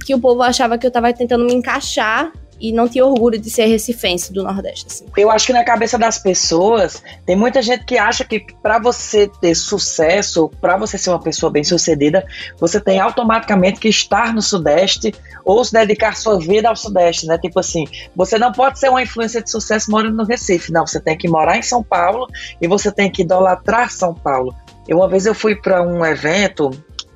que 0.04 0.14
o 0.14 0.20
povo 0.20 0.42
achava 0.42 0.78
que 0.78 0.86
eu 0.86 0.90
tava 0.90 1.12
tentando 1.12 1.44
me 1.44 1.54
encaixar 1.54 2.32
e 2.60 2.72
não 2.72 2.86
tinha 2.86 3.04
orgulho 3.04 3.38
de 3.38 3.48
ser 3.50 3.64
recifense 3.64 4.32
do 4.32 4.42
Nordeste. 4.42 4.86
Assim. 4.86 5.06
Eu 5.16 5.30
acho 5.30 5.46
que 5.46 5.52
na 5.52 5.64
cabeça 5.64 5.96
das 5.96 6.18
pessoas 6.18 7.02
tem 7.24 7.34
muita 7.34 7.62
gente 7.62 7.84
que 7.84 7.96
acha 7.96 8.22
que 8.22 8.44
para 8.62 8.78
você 8.78 9.30
ter 9.40 9.54
sucesso, 9.54 10.50
para 10.60 10.76
você 10.76 10.98
ser 10.98 11.10
uma 11.10 11.20
pessoa 11.20 11.50
bem 11.50 11.64
sucedida, 11.64 12.24
você 12.58 12.78
tem 12.78 13.00
automaticamente 13.00 13.80
que 13.80 13.88
estar 13.88 14.34
no 14.34 14.42
Sudeste 14.42 15.14
ou 15.44 15.64
se 15.64 15.72
dedicar 15.72 16.14
sua 16.14 16.38
vida 16.38 16.68
ao 16.68 16.76
Sudeste, 16.76 17.26
né? 17.26 17.38
Tipo 17.38 17.60
assim, 17.60 17.86
você 18.14 18.38
não 18.38 18.52
pode 18.52 18.78
ser 18.78 18.90
uma 18.90 19.02
influência 19.02 19.42
de 19.42 19.50
sucesso 19.50 19.90
morando 19.90 20.16
no 20.16 20.24
Recife, 20.24 20.70
não. 20.70 20.86
Você 20.86 21.00
tem 21.00 21.16
que 21.16 21.28
morar 21.28 21.56
em 21.56 21.62
São 21.62 21.82
Paulo 21.82 22.26
e 22.60 22.68
você 22.68 22.92
tem 22.92 23.10
que 23.10 23.22
idolatrar 23.22 23.90
São 23.90 24.14
Paulo. 24.14 24.54
Uma 24.88 25.08
vez 25.08 25.24
eu 25.24 25.34
fui 25.34 25.54
para 25.54 25.82
um 25.82 26.04
evento 26.04 26.70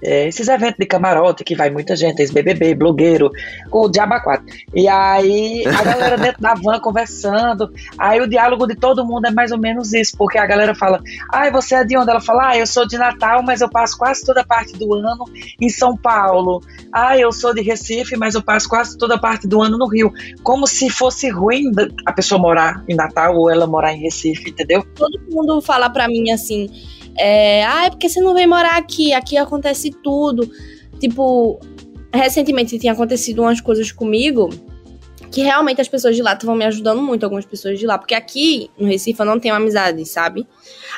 é, 0.04 0.28
esses 0.28 0.48
eventos 0.48 0.76
de 0.78 0.86
camarote 0.86 1.42
que 1.42 1.56
vai 1.56 1.70
muita 1.70 1.96
gente, 1.96 2.20
ex-BBB, 2.20 2.74
blogueiro, 2.74 3.30
com 3.70 3.86
o 3.86 3.88
Diaba 3.88 4.20
4. 4.20 4.44
E 4.74 4.86
aí 4.86 5.64
a 5.66 5.82
galera 5.82 6.18
dentro 6.18 6.42
da 6.42 6.54
van 6.54 6.78
conversando, 6.78 7.72
aí 7.98 8.20
o 8.20 8.28
diálogo 8.28 8.66
de 8.66 8.74
todo 8.74 9.04
mundo 9.04 9.26
é 9.26 9.30
mais 9.30 9.50
ou 9.50 9.58
menos 9.58 9.92
isso, 9.94 10.16
porque 10.16 10.38
a 10.38 10.46
galera 10.46 10.74
fala, 10.74 11.00
ai, 11.32 11.48
ah, 11.48 11.52
você 11.52 11.76
é 11.76 11.84
de 11.84 11.96
onde? 11.96 12.10
Ela 12.10 12.20
fala, 12.20 12.50
ah, 12.50 12.58
eu 12.58 12.66
sou 12.66 12.86
de 12.86 12.98
Natal, 12.98 13.42
mas 13.42 13.60
eu 13.60 13.68
passo 13.68 13.96
quase 13.96 14.24
toda 14.24 14.42
a 14.42 14.46
parte 14.46 14.76
do 14.76 14.94
ano 14.94 15.24
em 15.60 15.68
São 15.68 15.96
Paulo. 15.96 16.60
Ah, 16.92 17.16
eu 17.18 17.32
sou 17.32 17.54
de 17.54 17.62
Recife, 17.62 18.16
mas 18.16 18.34
eu 18.34 18.42
passo 18.42 18.68
quase 18.68 18.98
toda 18.98 19.14
a 19.14 19.18
parte 19.18 19.48
do 19.48 19.62
ano 19.62 19.78
no 19.78 19.88
Rio. 19.88 20.12
Como 20.42 20.66
se 20.66 20.90
fosse 20.90 21.30
ruim 21.30 21.70
a 22.04 22.12
pessoa 22.12 22.40
morar 22.40 22.84
em 22.88 22.94
Natal 22.94 23.36
ou 23.36 23.50
ela 23.50 23.66
morar 23.66 23.92
em 23.92 24.00
Recife, 24.00 24.50
entendeu? 24.50 24.84
Todo 24.94 25.18
mundo 25.30 25.60
fala 25.62 25.88
pra 25.88 26.06
mim 26.06 26.30
assim, 26.30 26.68
é, 27.16 27.64
ah, 27.64 27.86
é 27.86 27.90
porque 27.90 28.08
você 28.08 28.20
não 28.20 28.34
vem 28.34 28.46
morar 28.46 28.76
aqui, 28.76 29.12
aqui 29.12 29.36
acontece 29.36 29.90
tudo. 29.90 30.50
Tipo, 30.98 31.60
recentemente 32.12 32.78
tinha 32.78 32.92
acontecido 32.92 33.42
umas 33.42 33.60
coisas 33.60 33.90
comigo 33.92 34.50
que 35.34 35.42
realmente 35.42 35.80
as 35.80 35.88
pessoas 35.88 36.14
de 36.14 36.22
lá 36.22 36.34
estavam 36.34 36.54
me 36.54 36.64
ajudando 36.64 37.02
muito, 37.02 37.24
algumas 37.24 37.44
pessoas 37.44 37.76
de 37.76 37.84
lá, 37.84 37.98
porque 37.98 38.14
aqui 38.14 38.70
no 38.78 38.86
Recife 38.86 39.18
eu 39.18 39.26
não 39.26 39.40
tenho 39.40 39.52
amizade, 39.52 40.06
sabe? 40.06 40.46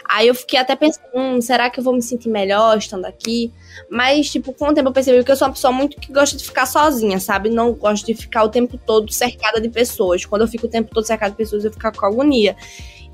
Aí 0.06 0.28
eu 0.28 0.34
fiquei 0.34 0.58
até 0.58 0.76
pensando, 0.76 1.06
hum, 1.14 1.40
será 1.40 1.70
que 1.70 1.80
eu 1.80 1.84
vou 1.84 1.94
me 1.94 2.02
sentir 2.02 2.28
melhor 2.28 2.76
estando 2.76 3.06
aqui? 3.06 3.50
Mas, 3.90 4.30
tipo, 4.30 4.52
com 4.52 4.68
o 4.68 4.74
tempo 4.74 4.90
eu 4.90 4.92
percebi 4.92 5.24
que 5.24 5.32
eu 5.32 5.36
sou 5.36 5.48
uma 5.48 5.54
pessoa 5.54 5.72
muito 5.72 5.98
que 5.98 6.12
gosta 6.12 6.36
de 6.36 6.44
ficar 6.44 6.66
sozinha, 6.66 7.18
sabe? 7.18 7.48
Não 7.48 7.72
gosto 7.72 8.04
de 8.04 8.14
ficar 8.14 8.44
o 8.44 8.50
tempo 8.50 8.76
todo 8.76 9.10
cercada 9.10 9.58
de 9.58 9.70
pessoas. 9.70 10.26
Quando 10.26 10.42
eu 10.42 10.48
fico 10.48 10.66
o 10.66 10.70
tempo 10.70 10.94
todo 10.94 11.06
cercada 11.06 11.30
de 11.30 11.38
pessoas, 11.38 11.64
eu 11.64 11.72
fico 11.72 11.90
com 11.98 12.06
agonia. 12.06 12.54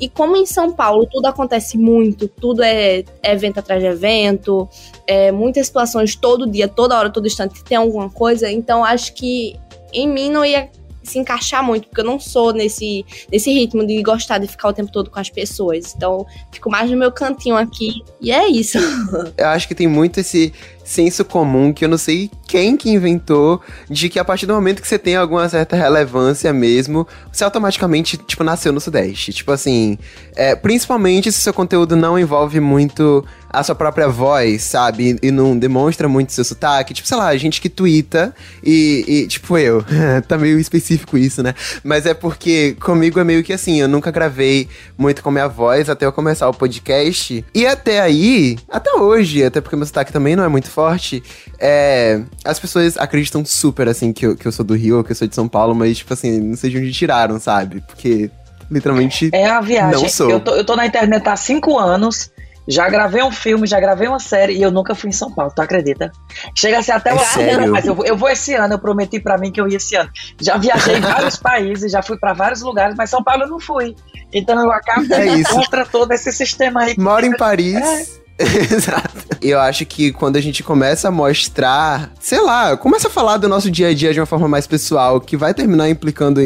E 0.01 0.09
como 0.09 0.37
em 0.37 0.47
São 0.47 0.73
Paulo 0.73 1.07
tudo 1.07 1.27
acontece 1.27 1.79
muito, 1.79 2.29
tudo 2.29 2.63
é 2.63 3.05
evento 3.23 3.59
atrás 3.59 3.81
de 3.81 3.87
evento, 3.87 4.69
é, 5.07 5.31
muitas 5.31 5.67
situações 5.67 6.17
todo 6.17 6.51
dia, 6.51 6.69
toda 6.69 6.99
hora, 6.99 7.11
todo 7.11 7.27
instante 7.27 7.63
tem 7.65 7.77
alguma 7.77 8.11
coisa, 8.11 8.51
então 8.51 8.85
acho 8.85 9.15
que 9.15 9.57
em 9.93 10.09
mim 10.09 10.31
não 10.31 10.45
ia 10.45 10.71
se 11.03 11.19
encaixar 11.19 11.65
muito, 11.65 11.89
porque 11.89 12.01
eu 12.01 12.05
não 12.05 12.19
sou 12.19 12.53
nesse, 12.53 13.05
nesse 13.31 13.53
ritmo 13.53 13.87
de 13.87 14.03
gostar 14.03 14.39
de 14.39 14.47
ficar 14.47 14.69
o 14.69 14.73
tempo 14.73 14.91
todo 14.93 15.11
com 15.11 15.19
as 15.19 15.31
pessoas. 15.31 15.95
Então, 15.95 16.27
fico 16.51 16.71
mais 16.71 16.91
no 16.91 16.97
meu 16.97 17.11
cantinho 17.11 17.57
aqui 17.57 18.03
e 18.21 18.31
é 18.31 18.49
isso. 18.49 18.79
Eu 19.37 19.49
acho 19.49 19.67
que 19.67 19.75
tem 19.75 19.87
muito 19.87 20.21
esse 20.21 20.53
senso 20.85 21.25
comum 21.25 21.73
que 21.73 21.85
eu 21.85 21.89
não 21.89 21.97
sei 21.97 22.31
quem 22.47 22.77
que 22.77 22.91
inventou 22.91 23.61
de 23.89 24.09
que 24.09 24.19
a 24.19 24.25
partir 24.25 24.47
do 24.47 24.53
momento 24.53 24.83
que 24.83 24.89
você 24.89 24.99
tem 24.99 25.17
alguma 25.17 25.49
certa 25.49 25.77
relevância 25.77 26.53
mesmo, 26.53 27.07
você 27.33 27.45
automaticamente, 27.45 28.17
tipo, 28.17 28.45
nasceu 28.45 28.73
no 28.73 28.81
Sudeste. 28.81 29.33
Tipo 29.33 29.53
assim, 29.53 29.97
é, 30.35 30.55
principalmente 30.55 31.31
se 31.33 31.41
seu 31.41 31.55
conteúdo 31.55 31.97
não 31.97 32.19
envolve 32.19 32.61
muito 32.61 33.25
a 33.53 33.63
sua 33.63 33.75
própria 33.75 34.09
voz, 34.09 34.63
sabe? 34.63 35.19
E, 35.23 35.29
e 35.29 35.31
não 35.31 35.57
demonstra 35.57 36.09
muito 36.09 36.33
seu 36.33 36.45
sotaque. 36.45 36.95
Tipo, 36.95 37.07
sei 37.07 37.17
lá, 37.17 37.37
gente 37.37 37.61
que 37.61 37.69
twitta 37.69 38.35
e, 38.65 39.05
e 39.07 39.27
tipo, 39.27 39.59
eu. 39.59 39.85
tá 40.27 40.39
meio 40.39 40.59
específico 40.59 41.19
isso, 41.19 41.43
né? 41.43 41.55
Mas 41.85 42.07
é 42.07 42.15
porque 42.15 42.77
comigo 42.81 43.21
é 43.21 43.25
meio 43.25 43.43
que 43.43 43.53
assim, 43.53 43.81
eu 43.81 43.89
nunca 43.89 44.11
gravei 44.11 44.69
muito 44.97 45.23
com 45.23 45.31
minha 45.31 45.49
voz 45.49 45.91
até 45.91 46.07
eu 46.07 46.13
começar 46.13 46.49
o 46.49 46.55
podcast. 46.55 47.45
E 47.55 47.67
até 47.67 48.01
aí, 48.01 48.57
até 48.69 48.93
hoje, 48.95 49.45
até 49.45 49.61
porque 49.61 49.77
meu 49.77 49.87
sotaque 49.87 50.13
também 50.13 50.35
não 50.35 50.45
é 50.45 50.49
muito 50.49 50.71
forte, 50.71 51.23
é, 51.59 52.21
as 52.45 52.59
pessoas 52.59 52.97
acreditam 52.97 53.45
super, 53.45 53.89
assim, 53.89 54.13
que 54.13 54.27
eu, 54.27 54.37
que 54.37 54.47
eu 54.47 54.53
sou 54.53 54.65
do 54.65 54.75
Rio, 54.75 55.05
que 55.05 55.13
eu 55.13 55.17
sou 55.17 55.29
de 55.29 55.35
São 55.35 55.47
Paulo, 55.47 55.75
mas, 55.75 55.99
tipo 55.99 56.13
assim, 56.13 56.41
não 56.41 56.57
sei 56.57 56.71
de 56.71 56.79
onde 56.79 56.93
tiraram, 56.93 57.39
sabe? 57.39 57.83
Porque 57.87 58.31
literalmente. 58.69 59.31
É 59.33 59.47
a 59.47 59.61
viagem. 59.61 60.03
Não 60.03 60.09
sou. 60.09 60.31
Eu 60.31 60.41
tô, 60.41 60.55
eu 60.55 60.65
tô 60.65 60.75
na 60.75 60.87
internet 60.87 61.29
há 61.29 61.37
cinco 61.37 61.79
anos. 61.79 62.32
Já 62.67 62.89
gravei 62.89 63.23
um 63.23 63.31
filme, 63.31 63.67
já 63.67 63.81
gravei 63.81 64.09
uma 64.09 64.19
série 64.19 64.55
e 64.55 64.63
eu 64.63 64.71
nunca 64.71 64.95
fui 64.95 65.11
em 65.11 65.13
São 65.13 65.33
Paulo, 65.33 65.53
tu 65.55 65.61
acredita? 65.61 66.13
Chega 66.55 66.79
a 66.79 66.83
ser 66.83 66.93
até 66.93 67.11
é 67.11 67.15
o 67.15 67.19
sério? 67.19 67.73
mas 67.73 67.85
eu, 67.85 67.97
eu 68.05 68.17
vou 68.17 68.29
esse 68.29 68.55
ano, 68.55 68.75
eu 68.75 68.79
prometi 68.79 69.19
para 69.19 69.37
mim 69.37 69.51
que 69.51 69.61
eu 69.61 69.69
ia 69.69 69.77
esse 69.77 69.97
ano. 69.97 70.11
Já 70.41 70.57
viajei 70.57 70.97
em 70.97 71.01
vários 71.01 71.37
países, 71.41 71.91
já 71.91 72.03
fui 72.03 72.17
para 72.17 72.33
vários 72.33 72.63
lugares, 72.63 72.95
mas 72.97 73.11
São 73.11 73.23
Paulo 73.23 73.45
eu 73.45 73.49
não 73.49 73.61
fui. 73.61 73.97
Então 74.33 74.59
eu 74.63 74.71
acabo 74.71 75.13
é 75.13 75.43
contra 75.45 75.85
todo 75.85 76.13
esse 76.13 76.33
sistema 76.33 76.83
aí. 76.83 76.95
Moro 76.99 77.27
em 77.27 77.37
Paris. 77.37 77.77
É 78.19 78.22
Exato. 78.73 79.27
Eu 79.41 79.61
acho 79.61 79.85
que 79.85 80.13
quando 80.13 80.37
a 80.37 80.41
gente 80.41 80.63
começa 80.63 81.09
a 81.09 81.11
mostrar, 81.11 82.13
sei 82.21 82.41
lá, 82.41 82.77
começa 82.77 83.09
a 83.09 83.11
falar 83.11 83.37
do 83.37 83.49
nosso 83.49 83.71
dia 83.71 83.89
a 83.89 83.95
dia 83.95 84.13
de 84.13 84.21
uma 84.21 84.27
forma 84.27 84.49
mais 84.49 84.67
pessoal, 84.67 85.21
que 85.21 85.37
vai 85.37 85.53
terminar 85.53 85.89
implicando 85.89 86.41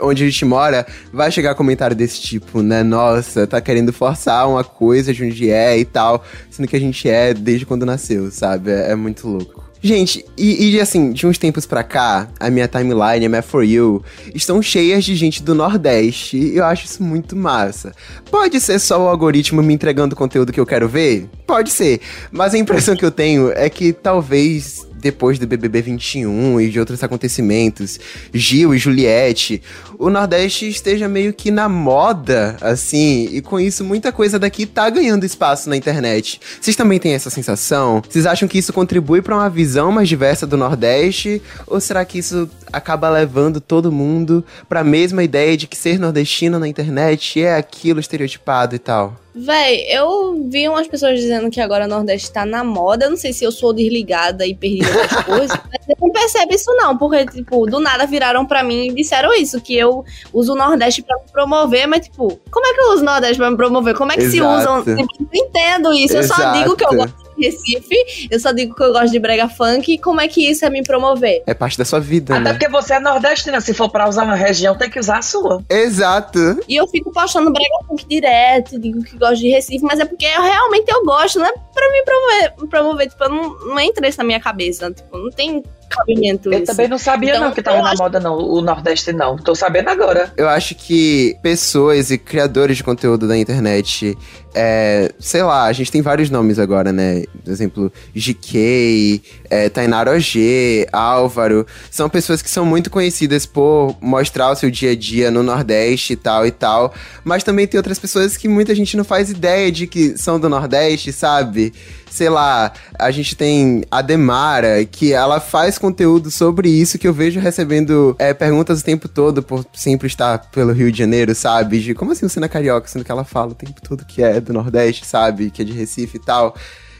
onde 0.00 0.22
a 0.22 0.26
gente 0.26 0.44
mora, 0.44 0.86
vai 1.12 1.30
chegar 1.30 1.54
comentário 1.54 1.96
desse 1.96 2.20
tipo, 2.20 2.62
né? 2.62 2.82
Nossa, 2.82 3.46
tá 3.46 3.60
querendo 3.60 3.92
forçar 3.92 4.48
uma 4.48 4.64
coisa 4.64 5.12
de 5.12 5.24
onde 5.24 5.50
é 5.50 5.78
e 5.78 5.84
tal, 5.84 6.24
sendo 6.50 6.68
que 6.68 6.76
a 6.76 6.80
gente 6.80 7.08
é 7.08 7.34
desde 7.34 7.66
quando 7.66 7.84
nasceu, 7.84 8.30
sabe? 8.30 8.70
É, 8.70 8.92
é 8.92 8.94
muito 8.94 9.28
louco. 9.28 9.61
Gente, 9.84 10.24
e, 10.38 10.70
e, 10.70 10.80
assim, 10.80 11.10
de 11.10 11.26
uns 11.26 11.36
tempos 11.36 11.66
pra 11.66 11.82
cá, 11.82 12.28
a 12.38 12.48
minha 12.48 12.68
timeline, 12.68 13.26
a 13.26 13.28
minha 13.28 13.42
For 13.42 13.64
You, 13.64 14.00
estão 14.32 14.62
cheias 14.62 15.04
de 15.04 15.16
gente 15.16 15.42
do 15.42 15.56
Nordeste. 15.56 16.36
E 16.36 16.56
eu 16.56 16.64
acho 16.64 16.86
isso 16.86 17.02
muito 17.02 17.34
massa. 17.34 17.92
Pode 18.30 18.60
ser 18.60 18.78
só 18.78 19.02
o 19.02 19.08
algoritmo 19.08 19.60
me 19.60 19.74
entregando 19.74 20.14
o 20.14 20.16
conteúdo 20.16 20.52
que 20.52 20.60
eu 20.60 20.66
quero 20.66 20.88
ver? 20.88 21.28
Pode 21.48 21.70
ser. 21.70 22.00
Mas 22.30 22.54
a 22.54 22.58
impressão 22.58 22.94
que 22.94 23.04
eu 23.04 23.10
tenho 23.10 23.50
é 23.50 23.68
que 23.68 23.92
talvez 23.92 24.86
depois 25.02 25.36
do 25.36 25.48
BBB 25.48 25.82
21 25.82 26.60
e 26.60 26.70
de 26.70 26.78
outros 26.78 27.02
acontecimentos, 27.02 27.98
Gil 28.32 28.72
e 28.72 28.78
Juliette, 28.78 29.60
o 30.02 30.10
Nordeste 30.10 30.68
esteja 30.68 31.06
meio 31.06 31.32
que 31.32 31.48
na 31.52 31.68
moda, 31.68 32.56
assim, 32.60 33.28
e 33.30 33.40
com 33.40 33.60
isso 33.60 33.84
muita 33.84 34.10
coisa 34.10 34.36
daqui 34.36 34.66
tá 34.66 34.90
ganhando 34.90 35.24
espaço 35.24 35.70
na 35.70 35.76
internet. 35.76 36.40
Vocês 36.60 36.74
também 36.74 36.98
têm 36.98 37.14
essa 37.14 37.30
sensação? 37.30 38.02
Vocês 38.08 38.26
acham 38.26 38.48
que 38.48 38.58
isso 38.58 38.72
contribui 38.72 39.22
para 39.22 39.36
uma 39.36 39.48
visão 39.48 39.92
mais 39.92 40.08
diversa 40.08 40.44
do 40.44 40.56
Nordeste? 40.56 41.40
Ou 41.68 41.80
será 41.80 42.04
que 42.04 42.18
isso 42.18 42.50
acaba 42.72 43.08
levando 43.08 43.60
todo 43.60 43.92
mundo 43.92 44.44
para 44.68 44.80
a 44.80 44.84
mesma 44.84 45.22
ideia 45.22 45.56
de 45.56 45.68
que 45.68 45.76
ser 45.76 46.00
nordestino 46.00 46.58
na 46.58 46.66
internet 46.66 47.40
é 47.40 47.54
aquilo 47.54 48.00
estereotipado 48.00 48.74
e 48.74 48.80
tal? 48.80 49.22
Véi, 49.34 49.86
eu 49.88 50.46
vi 50.50 50.68
umas 50.68 50.86
pessoas 50.86 51.18
dizendo 51.18 51.50
que 51.50 51.58
agora 51.58 51.86
o 51.86 51.88
Nordeste 51.88 52.30
tá 52.30 52.44
na 52.44 52.62
moda. 52.62 53.06
Eu 53.06 53.10
não 53.10 53.16
sei 53.16 53.32
se 53.32 53.42
eu 53.42 53.50
sou 53.50 53.72
desligada 53.72 54.46
e 54.46 54.54
perdi 54.54 54.84
outras 54.84 55.24
coisas. 55.24 55.58
Mas 55.70 55.88
eu 55.88 55.96
não 55.98 56.10
percebo 56.10 56.54
isso, 56.54 56.70
não. 56.76 56.98
Porque, 56.98 57.24
tipo, 57.26 57.64
do 57.66 57.80
nada 57.80 58.06
viraram 58.06 58.44
pra 58.44 58.62
mim 58.62 58.88
e 58.88 58.94
disseram 58.94 59.32
isso: 59.32 59.58
que 59.60 59.74
eu 59.74 59.91
uso 60.32 60.52
o 60.52 60.56
Nordeste 60.56 61.02
pra 61.02 61.16
me 61.16 61.30
promover. 61.32 61.86
Mas, 61.86 62.06
tipo, 62.06 62.40
como 62.50 62.66
é 62.66 62.74
que 62.74 62.80
eu 62.80 62.92
uso 62.92 63.02
o 63.02 63.06
Nordeste 63.06 63.36
pra 63.36 63.50
me 63.50 63.56
promover? 63.56 63.94
Como 63.94 64.12
é 64.12 64.16
que 64.16 64.22
Exato. 64.22 64.32
se 64.32 64.40
usam? 64.40 64.78
Eu 64.86 64.96
não 64.96 65.28
entendo 65.32 65.92
isso. 65.92 66.16
Exato. 66.16 66.40
Eu 66.40 66.46
só 66.46 66.52
digo 66.52 66.76
que 66.76 66.84
eu 66.84 66.94
gosto 66.94 67.22
Recife, 67.42 68.28
eu 68.30 68.38
só 68.38 68.52
digo 68.52 68.74
que 68.74 68.82
eu 68.82 68.92
gosto 68.92 69.10
de 69.10 69.18
brega 69.18 69.48
funk. 69.48 69.98
Como 69.98 70.20
é 70.20 70.28
que 70.28 70.48
isso 70.48 70.64
é 70.64 70.70
me 70.70 70.82
promover? 70.82 71.42
É 71.46 71.54
parte 71.54 71.76
da 71.76 71.84
sua 71.84 71.98
vida, 72.00 72.34
Até 72.34 72.44
né? 72.44 72.52
porque 72.52 72.68
você 72.68 72.94
é 72.94 73.00
nordestina. 73.00 73.60
Se 73.60 73.74
for 73.74 73.88
pra 73.88 74.08
usar 74.08 74.24
uma 74.24 74.34
região, 74.34 74.76
tem 74.76 74.88
que 74.88 74.98
usar 74.98 75.18
a 75.18 75.22
sua. 75.22 75.62
Exato. 75.68 76.38
E 76.68 76.76
eu 76.76 76.86
fico 76.86 77.10
postando 77.10 77.52
brega 77.52 77.68
funk 77.88 78.06
direto, 78.08 78.78
digo 78.78 79.02
que 79.02 79.16
gosto 79.16 79.36
de 79.38 79.48
Recife, 79.48 79.84
mas 79.84 79.98
é 79.98 80.04
porque 80.04 80.26
eu 80.26 80.42
realmente 80.42 80.90
eu 80.90 81.04
gosto, 81.04 81.38
não 81.38 81.46
é 81.46 81.52
pra 81.52 81.90
me 81.90 82.04
promover. 82.04 82.68
promover 82.68 83.08
tipo, 83.08 83.28
não, 83.28 83.58
não 83.66 83.80
entra 83.80 84.06
isso 84.08 84.18
na 84.18 84.24
minha 84.24 84.40
cabeça. 84.40 84.90
Tipo, 84.92 85.18
não 85.18 85.30
tem 85.30 85.62
cabimento 85.96 86.52
Eu 86.52 86.58
isso. 86.58 86.66
também 86.66 86.88
não 86.88 86.98
sabia 86.98 87.30
então, 87.30 87.44
não 87.44 87.52
que 87.52 87.62
tava 87.62 87.82
na 87.82 87.90
acho... 87.90 88.02
moda 88.02 88.18
não, 88.18 88.36
o 88.36 88.60
Nordeste 88.60 89.12
não. 89.12 89.36
Tô 89.36 89.54
sabendo 89.54 89.88
agora. 89.88 90.32
Eu 90.36 90.48
acho 90.48 90.74
que 90.74 91.36
pessoas 91.42 92.10
e 92.10 92.18
criadores 92.18 92.76
de 92.76 92.84
conteúdo 92.84 93.28
da 93.28 93.36
internet, 93.36 94.16
é, 94.54 95.12
sei 95.18 95.42
lá, 95.42 95.64
a 95.64 95.72
gente 95.72 95.90
tem 95.90 96.02
vários 96.02 96.30
nomes 96.30 96.58
agora, 96.58 96.92
né? 96.92 97.24
Por 97.44 97.50
exemplo, 97.50 97.92
GK, 98.14 99.22
é, 99.50 99.68
Tainara 99.68 100.12
OG, 100.12 100.86
Álvaro, 100.92 101.66
são 101.90 102.08
pessoas 102.08 102.42
que 102.42 102.50
são 102.50 102.64
muito 102.64 102.90
conhecidas 102.90 103.46
por 103.46 103.96
mostrar 104.00 104.50
o 104.50 104.56
seu 104.56 104.70
dia 104.70 104.92
a 104.92 104.96
dia 104.96 105.30
no 105.30 105.42
Nordeste 105.42 106.14
e 106.14 106.16
tal 106.16 106.46
e 106.46 106.50
tal, 106.50 106.92
mas 107.24 107.44
também 107.44 107.66
tem 107.66 107.78
outras 107.78 107.98
pessoas 107.98 108.36
que 108.36 108.48
muita 108.48 108.74
gente 108.74 108.96
não 108.96 109.04
faz 109.04 109.30
ideia 109.30 109.70
de 109.70 109.86
que 109.86 110.16
são 110.16 110.38
do 110.38 110.48
Nordeste, 110.48 111.12
sabe? 111.12 111.72
sei 112.12 112.28
lá, 112.28 112.72
a 112.98 113.10
gente 113.10 113.34
tem 113.34 113.84
a 113.90 114.02
Demara, 114.02 114.84
que 114.84 115.12
ela 115.12 115.40
faz 115.40 115.78
conteúdo 115.82 116.30
sobre 116.30 116.70
isso, 116.70 116.98
que 116.98 117.06
eu 117.06 117.12
vejo 117.12 117.40
recebendo 117.40 118.14
é, 118.18 118.32
perguntas 118.32 118.80
o 118.80 118.84
tempo 118.84 119.08
todo, 119.08 119.42
por 119.42 119.66
sempre 119.74 120.06
estar 120.06 120.38
pelo 120.50 120.72
Rio 120.72 120.92
de 120.92 120.98
Janeiro, 120.98 121.34
sabe? 121.34 121.80
De 121.80 121.92
como 121.92 122.12
assim 122.12 122.28
você 122.28 122.38
não 122.38 122.46
é 122.46 122.48
carioca, 122.48 122.86
sendo 122.86 123.04
que 123.04 123.10
ela 123.10 123.24
fala 123.24 123.50
o 123.50 123.54
tempo 123.54 123.82
todo 123.82 124.06
que 124.06 124.22
é 124.22 124.40
do 124.40 124.52
Nordeste, 124.52 125.04
sabe? 125.04 125.50
Que 125.50 125.62
é 125.62 125.64
de 125.64 125.72
Recife 125.72 126.16
e 126.16 126.20
tal. 126.20 126.54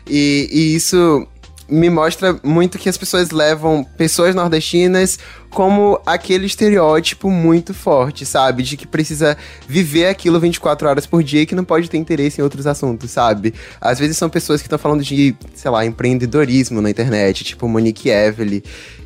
E, 0.07 0.49
e 0.53 0.75
isso 0.75 1.27
me 1.73 1.89
mostra 1.89 2.39
muito 2.43 2.79
que 2.79 2.89
as 2.89 2.99
pessoas 2.99 3.31
levam 3.31 3.83
pessoas 3.97 4.35
nordestinas 4.35 5.19
como 5.49 6.01
aquele 6.05 6.47
estereótipo 6.47 7.31
muito 7.31 7.73
forte, 7.73 8.25
sabe? 8.27 8.63
De 8.63 8.77
que 8.77 8.87
precisa 8.87 9.37
viver 9.67 10.07
aquilo 10.07 10.39
24 10.39 10.89
horas 10.89 11.07
por 11.07 11.23
dia 11.23 11.43
e 11.43 11.47
que 11.47 11.55
não 11.55 11.65
pode 11.65 11.89
ter 11.89 11.97
interesse 11.97 12.41
em 12.41 12.45
outros 12.45 12.67
assuntos, 12.67 13.11
sabe? 13.11 13.55
Às 13.81 13.99
vezes 13.99 14.17
são 14.17 14.29
pessoas 14.29 14.61
que 14.61 14.67
estão 14.67 14.79
falando 14.79 15.03
de, 15.03 15.35
sei 15.55 15.71
lá, 15.71 15.85
empreendedorismo 15.85 16.81
na 16.81 16.91
internet, 16.91 17.45
tipo 17.45 17.67
Monique 17.67 18.11
Evely. 18.11 18.63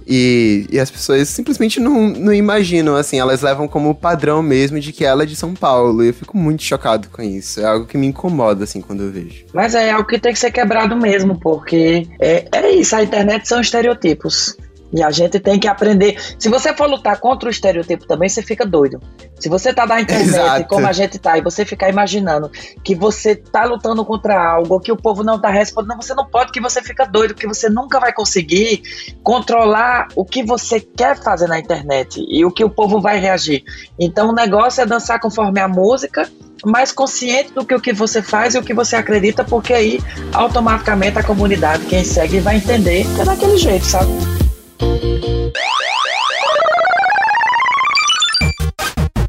E, 0.06 0.66
e 0.70 0.78
as 0.78 0.90
pessoas 0.90 1.28
simplesmente 1.28 1.80
não, 1.80 2.08
não 2.08 2.32
imaginam, 2.32 2.94
assim, 2.94 3.18
elas 3.18 3.42
levam 3.42 3.66
como 3.66 3.94
padrão 3.94 4.42
mesmo 4.42 4.78
de 4.78 4.92
que 4.92 5.04
ela 5.04 5.24
é 5.24 5.26
de 5.26 5.34
São 5.34 5.54
Paulo. 5.54 6.04
E 6.04 6.08
eu 6.08 6.14
fico 6.14 6.36
muito 6.36 6.62
chocado 6.62 7.08
com 7.10 7.22
isso. 7.22 7.60
É 7.60 7.64
algo 7.64 7.86
que 7.86 7.98
me 7.98 8.06
incomoda, 8.06 8.64
assim, 8.64 8.80
quando 8.80 9.02
eu 9.02 9.10
vejo. 9.10 9.44
Mas 9.52 9.74
é 9.74 9.90
algo 9.90 10.06
que 10.06 10.18
tem 10.18 10.32
que 10.32 10.38
ser 10.38 10.52
quebrado 10.52 10.96
mesmo, 10.96 11.38
porque 11.40 12.06
é, 12.20 12.46
é 12.52 12.70
isso, 12.70 12.94
a 12.94 13.02
internet 13.02 13.48
são 13.48 13.60
estereotipos. 13.60 14.56
E 14.96 15.02
a 15.02 15.10
gente 15.10 15.38
tem 15.38 15.60
que 15.60 15.68
aprender. 15.68 16.16
Se 16.38 16.48
você 16.48 16.72
for 16.72 16.88
lutar 16.88 17.20
contra 17.20 17.48
o 17.48 17.52
estereotipo 17.52 18.06
também, 18.06 18.30
você 18.30 18.40
fica 18.40 18.64
doido. 18.64 18.98
Se 19.38 19.46
você 19.46 19.74
tá 19.74 19.84
na 19.84 20.00
internet, 20.00 20.28
Exato. 20.28 20.68
como 20.68 20.86
a 20.86 20.92
gente 20.92 21.18
tá, 21.18 21.36
e 21.36 21.42
você 21.42 21.66
ficar 21.66 21.90
imaginando 21.90 22.50
que 22.82 22.94
você 22.94 23.36
tá 23.36 23.66
lutando 23.66 24.02
contra 24.06 24.42
algo, 24.42 24.80
que 24.80 24.90
o 24.90 24.96
povo 24.96 25.22
não 25.22 25.38
tá 25.38 25.50
respondendo, 25.50 26.02
você 26.02 26.14
não 26.14 26.24
pode, 26.24 26.50
que 26.50 26.60
você 26.60 26.80
fica 26.80 27.04
doido, 27.04 27.34
que 27.34 27.46
você 27.46 27.68
nunca 27.68 28.00
vai 28.00 28.10
conseguir 28.10 28.82
controlar 29.22 30.08
o 30.16 30.24
que 30.24 30.42
você 30.42 30.80
quer 30.80 31.22
fazer 31.22 31.46
na 31.46 31.58
internet 31.58 32.24
e 32.26 32.42
o 32.46 32.50
que 32.50 32.64
o 32.64 32.70
povo 32.70 32.98
vai 32.98 33.18
reagir. 33.18 33.62
Então 34.00 34.30
o 34.30 34.34
negócio 34.34 34.80
é 34.80 34.86
dançar 34.86 35.20
conforme 35.20 35.60
a 35.60 35.68
música, 35.68 36.26
mais 36.64 36.90
consciente 36.90 37.52
do 37.52 37.66
que 37.66 37.74
o 37.74 37.80
que 37.80 37.92
você 37.92 38.22
faz 38.22 38.54
e 38.54 38.58
o 38.58 38.62
que 38.62 38.72
você 38.72 38.96
acredita, 38.96 39.44
porque 39.44 39.74
aí 39.74 40.00
automaticamente 40.32 41.18
a 41.18 41.22
comunidade, 41.22 41.84
quem 41.84 42.02
segue, 42.02 42.40
vai 42.40 42.56
entender 42.56 43.04
que 43.14 43.20
é 43.20 43.24
daquele 43.24 43.58
jeito, 43.58 43.84
sabe? 43.84 44.45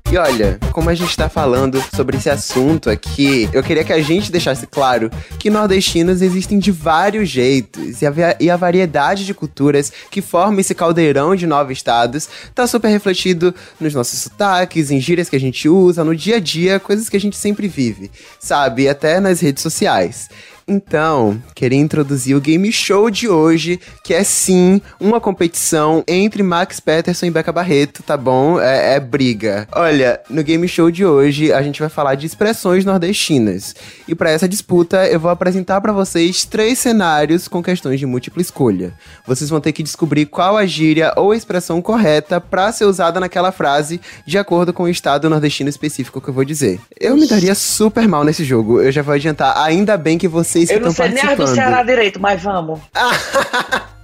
E 0.10 0.16
olha, 0.16 0.58
como 0.72 0.90
a 0.90 0.96
gente 0.96 1.18
tá 1.18 1.28
falando 1.28 1.84
sobre 1.94 2.16
esse 2.16 2.30
assunto 2.30 2.90
aqui, 2.90 3.50
eu 3.52 3.62
queria 3.62 3.84
que 3.84 3.92
a 3.92 4.02
gente 4.02 4.32
deixasse 4.32 4.66
claro 4.66 5.12
que 5.38 5.50
nordestinos 5.50 6.22
existem 6.22 6.60
de 6.60 6.72
vários 6.72 7.28
jeitos 7.28 8.02
e 8.02 8.06
a, 8.08 8.14
e 8.40 8.50
a 8.50 8.56
variedade 8.56 9.26
de 9.26 9.34
culturas 9.34 9.92
que 10.10 10.22
forma 10.22 10.62
esse 10.62 10.74
caldeirão 10.74 11.36
de 11.36 11.46
nove 11.46 11.74
estados 11.74 12.30
tá 12.56 12.66
super 12.66 12.88
refletido 12.88 13.54
nos 13.82 13.94
nossos 13.94 14.18
sotaques, 14.20 14.92
em 14.92 15.00
gírias 15.02 15.30
que 15.30 15.36
a 15.36 15.40
gente 15.40 15.68
usa, 15.68 16.06
no 16.06 16.16
dia 16.16 16.38
a 16.38 16.40
dia, 16.40 16.80
coisas 16.80 17.10
que 17.10 17.18
a 17.18 17.20
gente 17.20 17.36
sempre 17.36 17.68
vive, 17.68 18.10
sabe? 18.40 18.88
Até 18.88 19.20
nas 19.20 19.42
redes 19.42 19.62
sociais. 19.62 20.30
Então, 20.70 21.42
queria 21.56 21.80
introduzir 21.80 22.36
o 22.36 22.42
game 22.42 22.70
show 22.74 23.10
de 23.10 23.30
hoje, 23.30 23.80
que 24.04 24.14
é 24.14 24.22
sim 24.22 24.82
uma 25.00 25.22
competição 25.22 26.04
entre 26.06 26.44
Max 26.44 26.82
Peterson 26.82 27.28
e 27.28 27.32
Beca 27.32 27.54
Barreto, 27.54 28.04
tá 28.04 28.18
bom? 28.18 28.60
É, 28.60 28.96
é, 28.96 29.00
briga. 29.00 29.66
Olha, 29.72 30.20
no 30.30 30.44
game 30.44 30.68
show 30.68 30.92
de 30.92 31.06
hoje 31.06 31.54
a 31.54 31.62
gente 31.62 31.80
vai 31.80 31.88
falar 31.88 32.16
de 32.16 32.26
expressões 32.26 32.84
nordestinas. 32.84 33.74
E 34.10 34.14
para 34.14 34.30
essa 34.30 34.46
disputa 34.46 35.08
eu 35.08 35.22
vou 35.22 35.32
apresentar 35.32 35.80
para 35.80 35.94
vocês 35.94 36.44
três 36.44 36.78
cenários 36.80 37.48
com 37.48 37.64
questões 37.64 37.98
de 37.98 38.06
múltipla 38.06 38.42
escolha. 38.42 38.94
Vocês 39.26 39.50
vão 39.50 39.62
ter 39.62 39.72
que 39.72 39.82
descobrir 39.82 40.26
qual 40.26 40.58
a 40.58 40.66
gíria 40.66 41.14
ou 41.16 41.32
a 41.32 41.38
expressão 41.38 41.82
correta 41.82 42.42
para 42.42 42.74
ser 42.74 42.84
usada 42.84 43.22
naquela 43.22 43.54
frase 43.54 44.02
de 44.26 44.38
acordo 44.38 44.74
com 44.74 44.84
o 44.84 44.90
estado 44.90 45.30
nordestino 45.30 45.70
específico 45.70 46.20
que 46.20 46.28
eu 46.28 46.34
vou 46.34 46.44
dizer. 46.44 46.78
Eu 47.00 47.16
me 47.16 47.26
daria 47.26 47.56
super 47.56 48.06
mal 48.06 48.26
nesse 48.26 48.44
jogo, 48.44 48.82
eu 48.82 48.92
já 48.92 49.02
vou 49.02 49.14
adiantar. 49.14 49.58
Ainda 49.64 49.96
bem 49.96 50.18
que 50.18 50.28
você 50.28 50.57
vocês 50.66 50.72
eu 50.72 50.82
que 50.82 50.88
estão 50.90 51.06
participando. 51.06 51.32
Eu 51.32 51.38
não 51.38 51.48
sei 51.48 51.56
nem 51.56 51.62
a 51.62 51.66
do 51.66 51.72
Ceará 51.72 51.84
direito, 51.84 52.20
mas 52.20 52.42
vamos. 52.42 52.80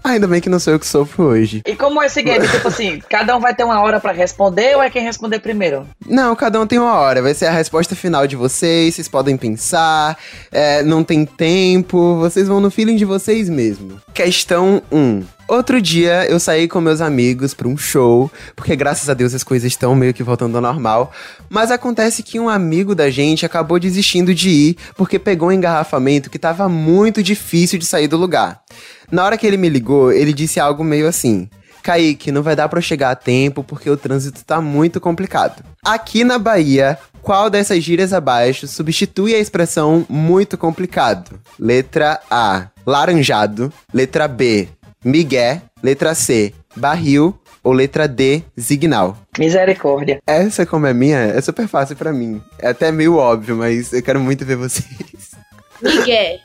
Ainda 0.04 0.28
bem 0.28 0.42
que 0.42 0.50
não 0.50 0.60
sou 0.60 0.74
eu 0.74 0.80
que 0.80 0.86
sofro 0.86 1.24
hoje. 1.24 1.62
E 1.66 1.76
como 1.76 2.04
é 2.04 2.08
esse 2.08 2.22
game? 2.22 2.46
tipo 2.46 2.68
assim, 2.68 3.02
cada 3.10 3.38
um 3.38 3.40
vai 3.40 3.56
ter 3.56 3.64
uma 3.64 3.82
hora 3.82 4.02
para 4.02 4.12
responder 4.12 4.76
ou 4.76 4.84
é 4.84 4.90
quem 4.90 5.02
responder 5.02 5.40
primeiro? 5.40 5.88
Não, 6.06 6.36
cada 6.36 6.60
um 6.60 6.68
tem 6.68 6.78
uma 6.78 6.94
hora. 6.96 7.22
Vai 7.22 7.34
ser 7.34 7.46
a 7.46 7.52
resposta 7.52 7.96
final 7.96 8.28
de 8.28 8.36
vocês. 8.36 8.96
Vocês 8.96 9.08
podem 9.08 9.38
pensar. 9.38 10.18
É, 10.52 10.84
não 10.84 11.06
tem 11.06 11.26
tempo. 11.26 12.18
Vocês 12.18 12.50
vão 12.50 12.60
no 12.60 12.70
feeling 12.70 12.98
de 12.98 13.06
vocês 13.06 13.48
mesmo. 13.48 14.00
Questão 14.14 14.82
1. 14.92 15.24
Outro 15.54 15.80
dia 15.80 16.26
eu 16.26 16.40
saí 16.40 16.68
com 16.68 16.82
meus 16.82 17.00
amigos 17.00 17.54
para 17.54 17.68
um 17.68 17.78
show, 17.78 18.32
porque 18.56 18.76
graças 18.76 19.08
a 19.08 19.14
Deus 19.14 19.36
as 19.36 19.44
coisas 19.44 19.72
estão 19.72 19.94
meio 19.94 20.12
que 20.12 20.24
voltando 20.24 20.56
ao 20.56 20.62
normal. 20.64 21.14
Mas 21.48 21.70
acontece 21.70 22.24
que 22.24 22.40
um 22.40 22.50
amigo 22.50 22.96
da 22.96 23.12
gente 23.12 23.46
acabou 23.46 23.80
desistindo 23.80 24.34
de 24.34 24.50
ir 24.50 24.78
porque 24.98 25.20
pegou 25.20 25.50
um 25.50 25.52
engarrafamento 25.52 26.32
que 26.32 26.38
estava 26.38 26.68
muito 26.68 27.22
difícil 27.22 27.78
de 27.78 27.86
sair 27.86 28.08
do 28.08 28.18
lugar. 28.18 28.64
Na 29.12 29.24
hora 29.24 29.38
que 29.38 29.46
ele 29.46 29.58
me 29.58 29.70
ligou, 29.70 30.12
ele 30.12 30.34
disse 30.34 30.60
algo 30.60 30.84
meio 30.84 31.08
assim: 31.08 31.48
Kaique, 31.84 32.32
não 32.32 32.42
vai 32.42 32.56
dar 32.56 32.68
para 32.68 32.82
chegar 32.82 33.12
a 33.12 33.16
tempo 33.16 33.64
porque 33.64 33.92
o 33.92 33.96
trânsito 33.96 34.44
tá 34.44 34.60
muito 34.60 35.00
complicado. 35.00 35.64
Aqui 35.86 36.24
na 36.24 36.40
Bahia, 36.40 36.98
Qual 37.22 37.50
dessas 37.50 37.82
gírias 37.82 38.12
abaixo 38.12 38.68
substitui 38.68 39.34
a 39.34 39.40
expressão 39.40 40.06
muito 40.10 40.58
complicado? 40.58 41.40
Letra 41.58 42.20
A, 42.30 42.68
laranjado. 42.86 43.72
Letra 43.94 44.28
B, 44.28 44.68
migué. 45.04 45.62
Letra 45.82 46.16
C, 46.16 46.54
barril. 46.76 47.38
Ou 47.64 47.72
letra 47.72 48.10
D, 48.10 48.44
zignal. 48.60 49.18
Misericórdia. 49.40 50.22
Essa, 50.28 50.66
como 50.66 50.86
é 50.86 50.94
minha, 50.94 51.18
é 51.18 51.40
super 51.40 51.66
fácil 51.66 51.96
pra 51.96 52.12
mim. 52.12 52.42
É 52.60 52.68
até 52.68 52.92
meio 52.92 53.16
óbvio, 53.16 53.56
mas 53.56 53.94
eu 53.94 54.04
quero 54.04 54.20
muito 54.20 54.44
ver 54.44 54.58
vocês. 54.58 55.32
Miguel. 55.82 56.40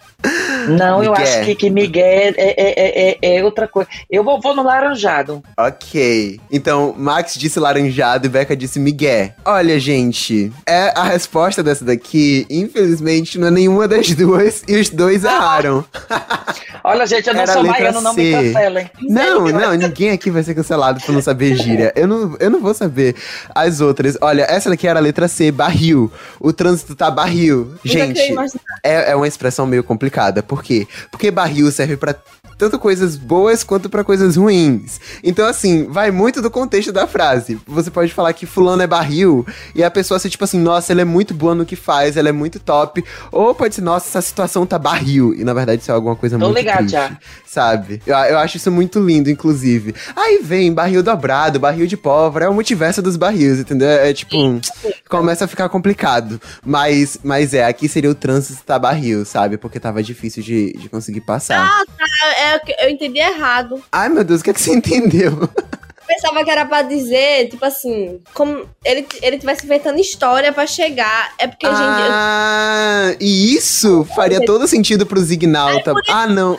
Não, 0.69 1.03
eu 1.03 1.13
Miguel. 1.13 1.27
acho 1.27 1.45
que, 1.45 1.55
que 1.55 1.71
Miguel 1.71 2.35
é, 2.37 2.55
é, 2.57 3.19
é, 3.21 3.37
é 3.37 3.45
outra 3.45 3.69
coisa. 3.69 3.89
Eu 4.11 4.25
vou, 4.25 4.41
vou 4.41 4.55
no 4.55 4.65
laranjado. 4.65 5.43
Ok. 5.57 6.41
Então, 6.51 6.93
Max 6.99 7.35
disse 7.35 7.61
laranjado 7.61 8.27
e 8.27 8.29
Becca 8.29 8.57
disse 8.57 8.81
migué. 8.81 9.35
Olha, 9.45 9.79
gente, 9.79 10.53
é 10.67 10.93
a 10.97 11.05
resposta 11.05 11.63
dessa 11.63 11.85
daqui, 11.85 12.45
infelizmente, 12.51 13.39
não 13.39 13.47
é 13.49 13.51
nenhuma 13.53 13.87
das 13.87 14.11
duas 14.13 14.65
e 14.67 14.77
os 14.77 14.91
dois 14.91 15.23
erraram. 15.23 15.85
Olha, 16.83 17.07
gente, 17.07 17.29
eu 17.29 17.35
não 17.35 17.43
Era 17.43 17.51
a 17.51 17.55
sou 17.55 17.63
letra 17.63 17.79
baiano, 17.79 18.01
não 18.01 18.15
me 18.15 18.23
C. 18.23 18.33
cancelem. 18.33 18.91
Não, 19.03 19.49
não, 19.49 19.75
ninguém 19.75 20.11
aqui 20.11 20.31
vai 20.31 20.43
ser 20.43 20.55
cancelado 20.55 21.01
por 21.01 21.13
não 21.13 21.21
saber 21.21 21.55
gíria. 21.55 21.93
Eu 21.95 22.07
não, 22.07 22.37
eu 22.41 22.51
não 22.51 22.61
vou 22.61 22.73
saber 22.73 23.15
as 23.55 23.81
outras. 23.81 24.17
Olha, 24.21 24.43
essa 24.43 24.71
daqui 24.71 24.87
era 24.89 24.99
a 24.99 25.03
letra 25.03 25.29
C, 25.29 25.53
barril. 25.53 26.11
O 26.41 26.53
trânsito 26.53 26.95
tá 26.95 27.11
barril. 27.11 27.75
Gente, 27.85 28.21
imaginar. 28.31 28.63
é, 28.83 29.13
é 29.13 29.17
uma 29.17 29.29
expressão 29.29 29.67
meio 29.67 29.85
complicada. 30.09 30.43
Por 30.43 30.63
quê? 30.63 30.87
Porque 31.11 31.31
barril 31.31 31.71
serve 31.71 31.97
pra 31.97 32.15
tanto 32.59 32.79
coisas 32.79 33.17
boas 33.17 33.63
quanto 33.63 33.89
pra 33.89 34.03
coisas 34.03 34.37
ruins. 34.37 35.01
Então, 35.23 35.47
assim, 35.47 35.87
vai 35.89 36.11
muito 36.11 36.43
do 36.43 36.51
contexto 36.51 36.91
da 36.93 37.07
frase. 37.07 37.59
Você 37.67 37.91
pode 37.91 38.13
falar 38.13 38.33
que 38.33 38.45
fulano 38.45 38.83
é 38.83 38.87
barril 38.87 39.47
e 39.75 39.85
a 39.85 39.91
pessoa 39.91 40.19
ser 40.19 40.29
tipo 40.29 40.43
assim, 40.45 40.59
nossa, 40.59 40.93
ela 40.93 41.01
é 41.01 41.05
muito 41.05 41.33
boa 41.33 41.55
no 41.55 41.65
que 41.65 41.77
faz, 41.77 42.17
ela 42.17 42.29
é 42.29 42.33
muito 42.33 42.59
top. 42.59 43.05
Ou 43.31 43.55
pode 43.55 43.77
ser, 43.77 43.81
nossa, 43.83 44.09
essa 44.09 44.21
situação 44.21 44.67
tá 44.67 44.79
barril. 44.79 45.33
E 45.35 45.45
na 45.45 45.55
verdade 45.55 45.83
isso 45.83 45.91
é 45.91 45.95
alguma 45.95 46.17
coisa 46.17 46.37
Tô 46.37 46.47
muito 46.47 46.59
ligado 46.59 46.79
triste, 46.79 46.93
já. 46.93 47.17
sabe? 47.47 48.03
Eu, 48.05 48.15
eu 48.17 48.39
acho 48.39 48.57
isso 48.57 48.71
muito 48.73 48.99
lindo, 48.99 49.31
inclusive. 49.31 49.95
Aí 50.17 50.41
vem 50.43 50.73
barril 50.73 51.03
dobrado, 51.03 51.61
barril 51.61 51.87
de 51.87 51.97
pólvora, 51.97 52.47
é 52.47 52.49
o 52.49 52.55
multiverso 52.55 53.01
dos 53.01 53.17
barris, 53.17 53.61
entendeu? 53.61 53.89
É 53.89 54.13
tipo, 54.13 54.37
começa 55.09 55.45
a 55.45 55.49
ficar 55.49 55.69
complicado. 55.69 56.41
Mas, 56.65 57.19
mas 57.23 57.55
é, 57.55 57.65
aqui 57.65 57.89
seria 57.89 58.11
o 58.11 58.15
trânsito 58.15 58.63
tá 58.65 58.79
barril, 58.79 59.25
sabe? 59.25 59.57
Porque 59.57 59.79
tava 59.79 60.03
difícil 60.03 60.43
de, 60.43 60.73
de 60.73 60.89
conseguir 60.89 61.21
passar. 61.21 61.85
É, 62.23 62.48
é 62.48 62.48
que 62.65 62.75
eu 62.81 62.89
entendi 62.89 63.19
errado. 63.19 63.83
Ai, 63.93 64.09
meu 64.09 64.25
Deus, 64.25 64.41
o 64.41 64.45
que, 64.45 64.51
é 64.51 64.53
que 64.55 64.61
você 64.61 64.73
entendeu? 64.75 65.33
Eu 65.43 66.15
pensava 66.15 66.43
que 66.43 66.51
era 66.51 66.65
pra 66.65 66.81
dizer, 66.81 67.51
tipo 67.51 67.63
assim, 67.67 68.19
como 68.33 68.67
ele, 68.83 69.07
ele 69.21 69.39
tivesse 69.39 69.67
inventando 69.67 69.99
história 69.99 70.51
pra 70.55 70.67
chegar. 70.67 71.33
É 71.39 71.47
porque, 71.47 71.67
gente, 71.67 71.77
eu- 71.77 72.09
Ah, 72.11 73.15
e 73.21 73.55
isso 73.55 74.07
faria 74.17 74.43
todo 74.43 74.67
sentido 74.67 75.05
pro 75.05 75.21
Zignalta. 75.21 75.93
Ah, 76.09 76.27
não. 76.27 76.57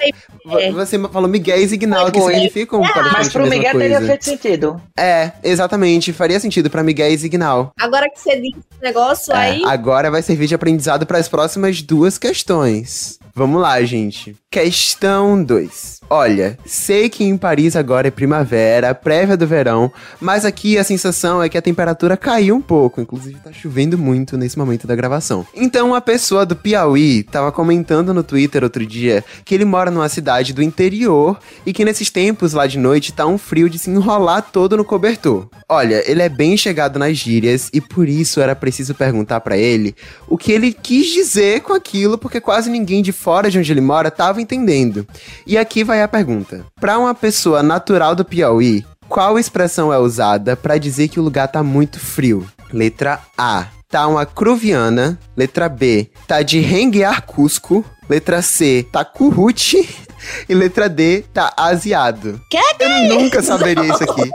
É. 0.52 0.72
Você 0.72 1.00
falou 1.10 1.28
Miguel 1.28 1.58
e 1.60 1.68
Zignal, 1.68 2.12
que 2.12 2.22
significam 2.22 2.80
Mas 2.82 2.92
praticamente 2.92 3.28
a 3.28 3.32
pro 3.32 3.44
Miguel 3.50 3.72
coisa. 3.72 3.80
teria 3.80 4.02
feito 4.08 4.26
sentido. 4.26 4.82
É, 4.98 5.32
exatamente. 5.44 6.14
Faria 6.14 6.40
sentido 6.40 6.70
pra 6.70 6.84
Miguel 6.84 7.10
e 7.12 7.18
Zignal. 7.18 7.72
agora 7.80 8.08
que 8.10 8.20
você 8.20 8.36
disse 8.40 8.58
esse 8.60 8.82
negócio 8.84 9.34
É, 9.34 9.38
aí. 9.38 9.64
agora 9.66 10.12
vai 10.12 10.22
servir 10.22 10.46
de 10.46 10.54
aprendizado 10.56 11.08
para 11.08 11.18
as 11.18 11.28
próximas 11.28 11.82
duas 11.82 12.20
questões. 12.20 13.18
Vamos 13.40 13.62
lá, 13.62 13.82
gente. 13.84 14.36
Questão 14.52 15.42
2. 15.42 16.02
Olha, 16.10 16.58
sei 16.66 17.08
que 17.08 17.24
em 17.24 17.38
Paris 17.38 17.76
agora 17.76 18.10
é 18.10 18.12
primavera, 18.12 18.94
prévia 18.94 19.38
do 19.38 19.48
verão, 19.48 19.90
mas 20.20 20.44
aqui 20.44 20.78
a 20.78 20.84
sensação 20.84 21.42
é 21.42 21.48
que 21.48 21.58
a 21.58 21.62
temperatura 21.62 22.18
caiu 22.18 22.56
um 22.56 22.62
pouco, 22.62 23.00
inclusive 23.00 23.40
tá 23.40 23.54
chovendo 23.54 23.96
muito 23.96 24.36
nesse 24.36 24.58
momento 24.58 24.88
da 24.88 24.96
gravação. 24.96 25.46
Então 25.54 25.90
uma 25.90 26.02
pessoa 26.02 26.46
do 26.48 26.56
Piauí 26.56 27.22
tava 27.22 27.52
comentando 27.52 28.12
no 28.12 28.24
Twitter 28.24 28.64
outro 28.64 28.86
dia 28.86 29.24
que 29.46 29.54
ele 29.54 29.66
mora 29.66 29.92
numa 29.92 30.10
cidade 30.10 30.52
do 30.52 30.64
interior 30.64 31.40
e 31.64 31.72
que 31.72 31.86
nesses 31.86 32.10
tempos 32.10 32.54
lá 32.54 32.66
de 32.66 32.80
noite 32.80 33.14
tá 33.14 33.28
um 33.28 33.38
frio 33.38 33.70
de 33.70 33.78
se 33.78 33.92
enrolar 33.92 34.50
todo 34.52 34.76
no 34.76 34.84
cobertor. 34.84 35.48
Olha, 35.70 36.04
ele 36.10 36.24
é 36.24 36.30
bem 36.30 36.58
chegado 36.58 36.98
nas 36.98 37.16
gírias 37.16 37.70
e 37.72 37.80
por 37.80 38.10
isso 38.10 38.42
era 38.42 38.56
preciso 38.56 38.96
perguntar 38.96 39.42
pra 39.42 39.56
ele 39.56 39.96
o 40.28 40.40
que 40.40 40.52
ele 40.52 40.74
quis 40.74 41.08
dizer 41.08 41.62
com 41.62 41.72
aquilo, 41.72 42.18
porque 42.18 42.42
quase 42.42 42.68
ninguém 42.68 43.04
de 43.04 43.12
fora 43.12 43.29
de 43.50 43.60
onde 43.60 43.72
ele 43.72 43.82
mora 43.82 44.10
tava 44.10 44.42
entendendo. 44.42 45.08
E 45.46 45.58
aqui 45.58 45.84
vai 45.84 46.02
a 46.02 46.08
pergunta: 46.08 46.66
Pra 46.80 46.98
uma 46.98 47.14
pessoa 47.14 47.62
natural 47.62 48.16
do 48.16 48.26
Piauí, 48.26 48.86
qual 49.08 49.40
expressão 49.40 49.92
é 49.92 49.98
usada 49.98 50.56
pra 50.56 50.78
dizer 50.78 51.08
que 51.08 51.20
o 51.20 51.24
lugar 51.24 51.48
tá 51.48 51.64
muito 51.64 52.00
frio? 52.00 52.48
Letra 52.72 53.20
A. 53.38 53.68
Tá 53.90 54.08
uma 54.08 54.26
cruviana. 54.26 55.18
Letra 55.36 55.68
B. 55.68 56.12
Tá 56.28 56.44
de 56.44 56.60
renguear 56.60 57.26
Cusco. 57.26 57.84
Letra 58.08 58.42
C. 58.42 58.86
Tá 58.92 59.04
currute. 59.04 59.88
E 60.50 60.54
letra 60.54 60.90
D. 60.90 61.24
Tá 61.34 61.54
aziado. 61.56 62.42
Eu 62.84 63.22
nunca 63.22 63.42
saberia 63.42 63.86
isso 63.86 64.04
aqui. 64.04 64.30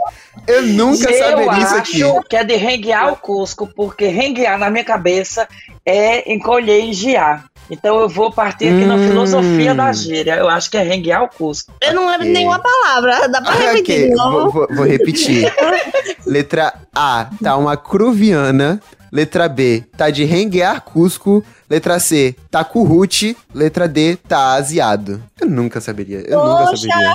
Eu 0.47 0.61
nunca 0.63 1.09
eu 1.09 1.17
saberia 1.17 1.57
isso 1.63 1.75
aqui. 1.75 2.03
acho 2.03 2.21
que 2.29 2.35
é 2.35 2.43
de 2.43 2.55
renguear 2.55 3.11
o 3.11 3.15
Cusco, 3.15 3.67
porque 3.75 4.07
renguear 4.07 4.57
na 4.57 4.69
minha 4.69 4.83
cabeça 4.83 5.47
é 5.85 6.31
encolher 6.31 6.79
e 6.81 6.89
engiar. 6.89 7.45
Então 7.69 7.99
eu 7.99 8.07
vou 8.07 8.31
partir 8.31 8.65
aqui 8.67 8.85
na 8.85 8.93
Hum. 8.95 9.07
filosofia 9.07 9.73
da 9.73 9.91
gíria. 9.91 10.35
Eu 10.35 10.47
acho 10.47 10.69
que 10.69 10.77
é 10.77 10.83
renguear 10.83 11.23
o 11.23 11.27
Cusco. 11.29 11.73
Eu 11.81 11.93
não 11.95 12.05
lembro 12.05 12.21
Ok. 12.21 12.31
nenhuma 12.33 12.59
palavra. 12.59 13.27
Dá 13.27 13.41
pra 13.41 13.51
Ah, 13.51 13.55
repetir 13.55 13.81
ok, 13.95 14.09
de 14.09 14.15
novo? 14.15 14.51
vou, 14.51 14.51
vou- 14.51 14.67
vou 14.77 14.85
repetir. 14.85 15.51
Letra 16.27 16.73
A, 16.93 17.27
tá 17.43 17.57
uma 17.57 17.75
cruviana. 17.75 18.79
Letra 19.11 19.47
B, 19.47 19.83
tá 19.95 20.09
de 20.09 20.25
renguear 20.25 20.81
Cusco. 20.81 21.43
Letra 21.69 21.99
C, 21.99 22.35
tá 22.51 22.63
currute. 22.65 23.35
Letra 23.53 23.87
D, 23.87 24.17
tá 24.27 24.53
aziado. 24.55 25.23
Eu 25.39 25.47
nunca 25.49 25.79
saberia, 25.79 26.19
eu 26.27 26.43
nunca 26.43 26.65
Poxa. 26.65 26.77
saberia. 26.87 27.13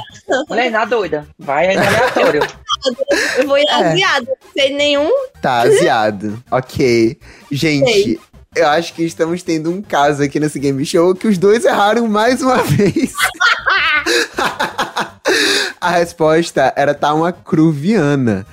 Mulher, 0.49 0.71
na 0.71 0.85
doida. 0.87 1.27
Vai 1.39 1.69
aí 1.69 1.77
no 1.77 1.83
aleatório. 1.87 2.41
Eu 3.39 3.47
vou 3.47 3.59
ir 3.59 3.67
É. 3.69 3.73
aziado. 3.73 4.27
Não 4.27 4.53
sei 4.53 4.75
nenhum. 4.75 5.11
Tá 5.43 5.61
aziado, 5.63 6.43
ok. 6.51 7.19
Gente, 7.51 7.93
Sei. 7.93 8.21
eu 8.57 8.67
acho 8.69 8.93
que 8.95 9.03
estamos 9.05 9.43
tendo 9.43 9.71
um 9.71 9.81
caso 9.83 10.23
aqui 10.23 10.39
nesse 10.41 10.59
game 10.59 10.85
show 10.85 11.15
que 11.15 11.29
os 11.29 11.39
dois 11.39 11.65
erraram 11.65 12.07
mais 12.09 12.43
uma 12.43 12.63
vez. 12.65 13.13
A 15.81 15.91
resposta 15.91 16.73
era 16.77 16.93
tá 16.95 17.15
uma 17.15 17.33
cruviana. 17.33 18.47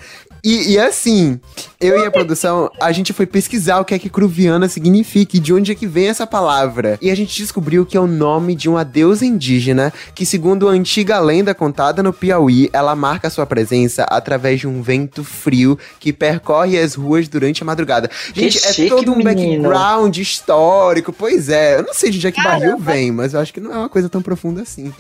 E, 0.48 0.76
e 0.76 0.80
assim, 0.80 1.42
eu 1.78 2.00
e 2.00 2.06
a 2.06 2.10
produção, 2.10 2.72
a 2.80 2.94
gente 2.94 3.12
foi 3.12 3.26
pesquisar 3.26 3.82
o 3.82 3.84
que 3.84 3.94
é 3.94 4.00
que 4.00 4.10
cruviana 4.10 4.70
significa 4.70 5.36
e 5.36 5.42
de 5.42 5.54
onde 5.54 5.74
é 5.74 5.76
que 5.76 5.86
vem 5.86 6.08
essa 6.08 6.26
palavra. 6.26 6.98
E 7.02 7.12
a 7.12 7.16
gente 7.16 7.36
descobriu 7.36 7.86
que 7.86 7.98
é 7.98 8.00
o 8.00 8.08
nome 8.08 8.56
de 8.56 8.70
uma 8.70 8.86
deusa 8.86 9.26
indígena 9.26 9.92
que, 10.16 10.26
segundo 10.26 10.70
a 10.70 10.72
antiga 10.72 11.20
lenda 11.20 11.54
contada 11.54 12.02
no 12.02 12.14
Piauí, 12.14 12.70
ela 12.72 12.96
marca 12.96 13.30
sua 13.30 13.46
presença 13.46 14.06
através 14.06 14.62
de 14.62 14.68
um 14.70 14.82
vento 14.82 15.22
frio 15.22 15.78
que 16.00 16.14
percorre 16.14 16.80
as 16.80 16.96
ruas 16.96 17.28
durante 17.28 17.62
a 17.62 17.66
madrudada. 17.66 18.10
Que 18.34 18.50
Gente, 18.50 18.66
é 18.66 18.72
chique, 18.72 18.90
todo 18.90 19.12
um 19.12 19.18
menino. 19.18 19.64
background 19.64 20.18
histórico. 20.18 21.12
Pois 21.12 21.50
é, 21.50 21.76
eu 21.80 21.84
não 21.84 21.94
sei 21.94 22.10
de 22.10 22.20
onde 22.20 22.28
é 22.28 22.32
que 22.32 22.42
barril 22.42 22.78
vem, 22.78 23.12
mas 23.12 23.34
eu 23.34 23.42
acho 23.42 23.54
que 23.54 23.60
não 23.60 23.74
é 23.74 23.78
uma 23.80 23.90
coisa 23.90 24.08
tão 24.08 24.22
profunda 24.22 24.62
assim. 24.62 24.94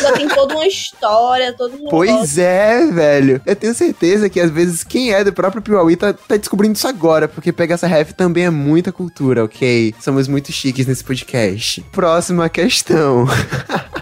Já 0.00 0.12
tem 0.12 0.28
toda 0.28 0.54
uma 0.54 0.66
história, 0.68 1.52
todo 1.56 1.74
um 1.74 1.88
Pois 1.88 2.38
é, 2.38 2.86
velho. 2.86 3.42
Eu 3.44 3.56
tenho 3.56 3.74
certeza 3.74 4.30
que 4.30 4.38
às 4.38 4.48
vezes 4.48 4.84
quem 4.92 5.10
é 5.10 5.24
do 5.24 5.32
próprio 5.32 5.62
Piauí 5.62 5.96
tá, 5.96 6.12
tá 6.12 6.36
descobrindo 6.36 6.76
isso 6.76 6.86
agora, 6.86 7.26
porque 7.26 7.50
pegar 7.50 7.76
essa 7.76 7.86
ref 7.86 8.12
também 8.12 8.44
é 8.44 8.50
muita 8.50 8.92
cultura, 8.92 9.42
ok? 9.42 9.94
Somos 9.98 10.28
muito 10.28 10.52
chiques 10.52 10.86
nesse 10.86 11.02
podcast. 11.02 11.80
Próxima 11.90 12.46
questão. 12.50 13.24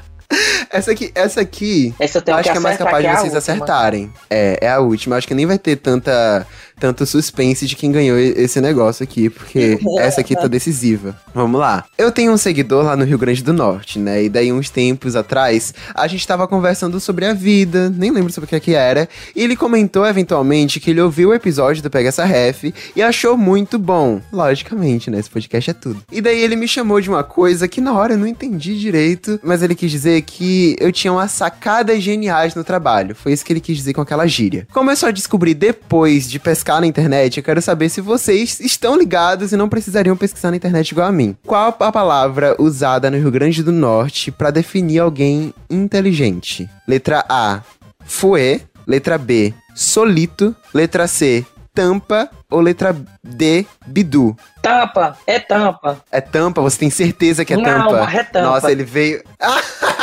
essa 0.69 0.91
aqui, 0.91 1.13
essa 1.15 1.43
aqui, 1.43 1.95
Essa 1.97 2.21
eu 2.27 2.35
acho 2.35 2.51
que 2.51 2.57
é 2.57 2.61
mais 2.61 2.77
capaz 2.77 3.05
de 3.05 3.09
que 3.09 3.17
é 3.17 3.21
vocês 3.21 3.37
acertarem. 3.37 4.13
É, 4.29 4.59
é 4.63 4.69
a 4.69 4.81
última. 4.81 5.15
Acho 5.15 5.29
que 5.29 5.35
nem 5.35 5.47
vai 5.47 5.61
ter 5.61 5.77
tanta, 5.77 6.45
tanto 6.81 7.05
suspense 7.05 7.67
de 7.67 7.77
quem 7.77 7.93
ganhou 7.93 8.19
esse 8.19 8.59
negócio 8.61 9.05
aqui, 9.05 9.29
porque 9.29 9.79
essa 10.01 10.23
aqui 10.23 10.35
tá 10.35 10.49
decisiva. 10.49 11.15
Vamos 11.35 11.61
lá. 11.61 11.85
Eu 11.99 12.11
tenho 12.11 12.33
um 12.33 12.39
seguidor 12.39 12.85
lá 12.85 12.97
no 12.97 13.05
Rio 13.05 13.19
Grande 13.19 13.45
do 13.45 13.53
Norte, 13.53 13.99
né? 13.99 14.25
E 14.25 14.29
daí, 14.29 14.51
uns 14.51 14.71
tempos 14.71 15.15
atrás, 15.15 15.75
a 15.95 16.07
gente 16.09 16.27
tava 16.27 16.49
conversando 16.49 16.99
sobre 16.99 17.27
a 17.27 17.35
vida, 17.35 17.91
nem 17.91 18.11
lembro 18.11 18.33
sobre 18.33 18.47
o 18.47 18.49
que 18.49 18.57
é 18.57 18.61
que 18.61 18.75
era. 18.75 19.09
E 19.37 19.43
ele 19.43 19.55
comentou, 19.55 20.07
eventualmente, 20.07 20.81
que 20.81 20.91
ele 20.91 21.01
ouviu 21.01 21.29
o 21.29 21.35
episódio 21.35 21.83
do 21.83 21.91
Pega 21.91 22.09
Essa 22.09 22.25
Ref 22.25 22.73
e 22.97 23.03
achou 23.03 23.37
muito 23.37 23.79
bom. 23.79 24.21
Logicamente, 24.33 25.11
né? 25.11 25.21
Esse 25.21 25.29
podcast 25.29 25.71
é 25.71 25.75
tudo. 25.75 26.03
E 26.11 26.23
daí 26.23 26.41
ele 26.41 26.57
me 26.57 26.67
chamou 26.67 27.01
de 27.01 27.11
uma 27.11 27.23
coisa 27.23 27.69
que 27.69 27.81
na 27.81 27.93
hora 27.93 28.15
eu 28.15 28.19
não 28.19 28.27
entendi 28.27 28.79
direito, 28.79 29.39
mas 29.43 29.63
ele 29.63 29.75
quis 29.75 29.91
dizer 29.91 30.23
que 30.23 30.77
eu 30.81 30.91
tinha 30.91 31.13
umas 31.13 31.31
sacadas 31.33 32.03
geniais 32.03 32.55
no 32.55 32.65
trabalho. 32.65 33.15
Foi 33.15 33.33
isso 33.33 33.45
que 33.45 33.53
ele 33.53 33.61
quis 33.61 33.77
dizer 33.77 33.93
com 33.93 34.01
aquela 34.01 34.27
gíria. 34.27 34.67
Como 34.73 34.91
eu 34.91 34.97
só 34.97 35.11
descobri 35.11 35.53
depois 35.53 36.29
de 36.29 36.39
pescar 36.39 36.70
na 36.79 36.87
internet, 36.87 37.39
eu 37.39 37.43
quero 37.43 37.63
saber 37.63 37.89
se 37.89 38.03
vocês 38.03 38.61
estão 38.61 38.99
ligados 38.99 39.51
e 39.51 39.57
não 39.57 39.67
precisariam 39.67 40.15
pesquisar 40.15 40.51
na 40.51 40.59
internet 40.59 40.91
igual 40.91 41.07
a 41.09 41.13
mim. 41.13 41.35
Qual 41.47 41.75
a 41.81 41.91
palavra 41.91 42.55
usada 42.59 43.11
no 43.11 43.17
Rio 43.17 43.31
Grande 43.31 43.63
do 43.63 43.73
Norte 43.73 44.31
pra 44.31 44.51
definir 44.51 44.99
alguém 44.99 45.55
inteligente? 45.71 46.69
Letra 46.87 47.25
A, 47.31 47.61
fuê. 48.05 48.61
Letra 48.87 49.17
B, 49.17 49.55
solito. 49.75 50.55
Letra 50.75 51.07
C, 51.07 51.47
tampa 51.73 52.29
ou 52.51 52.61
letra 52.61 52.97
D, 53.23 53.65
bidu? 53.87 54.37
Tampa, 54.61 55.17
é 55.27 55.39
tampa. 55.39 56.01
É 56.11 56.21
tampa? 56.21 56.61
Você 56.61 56.79
tem 56.79 56.91
certeza 56.91 57.45
que 57.45 57.55
é 57.55 57.57
Não, 57.57 57.63
tampa? 57.63 58.11
é 58.13 58.25
tampa. 58.25 58.47
Nossa, 58.47 58.73
ele 58.73 58.83
veio. 58.83 59.23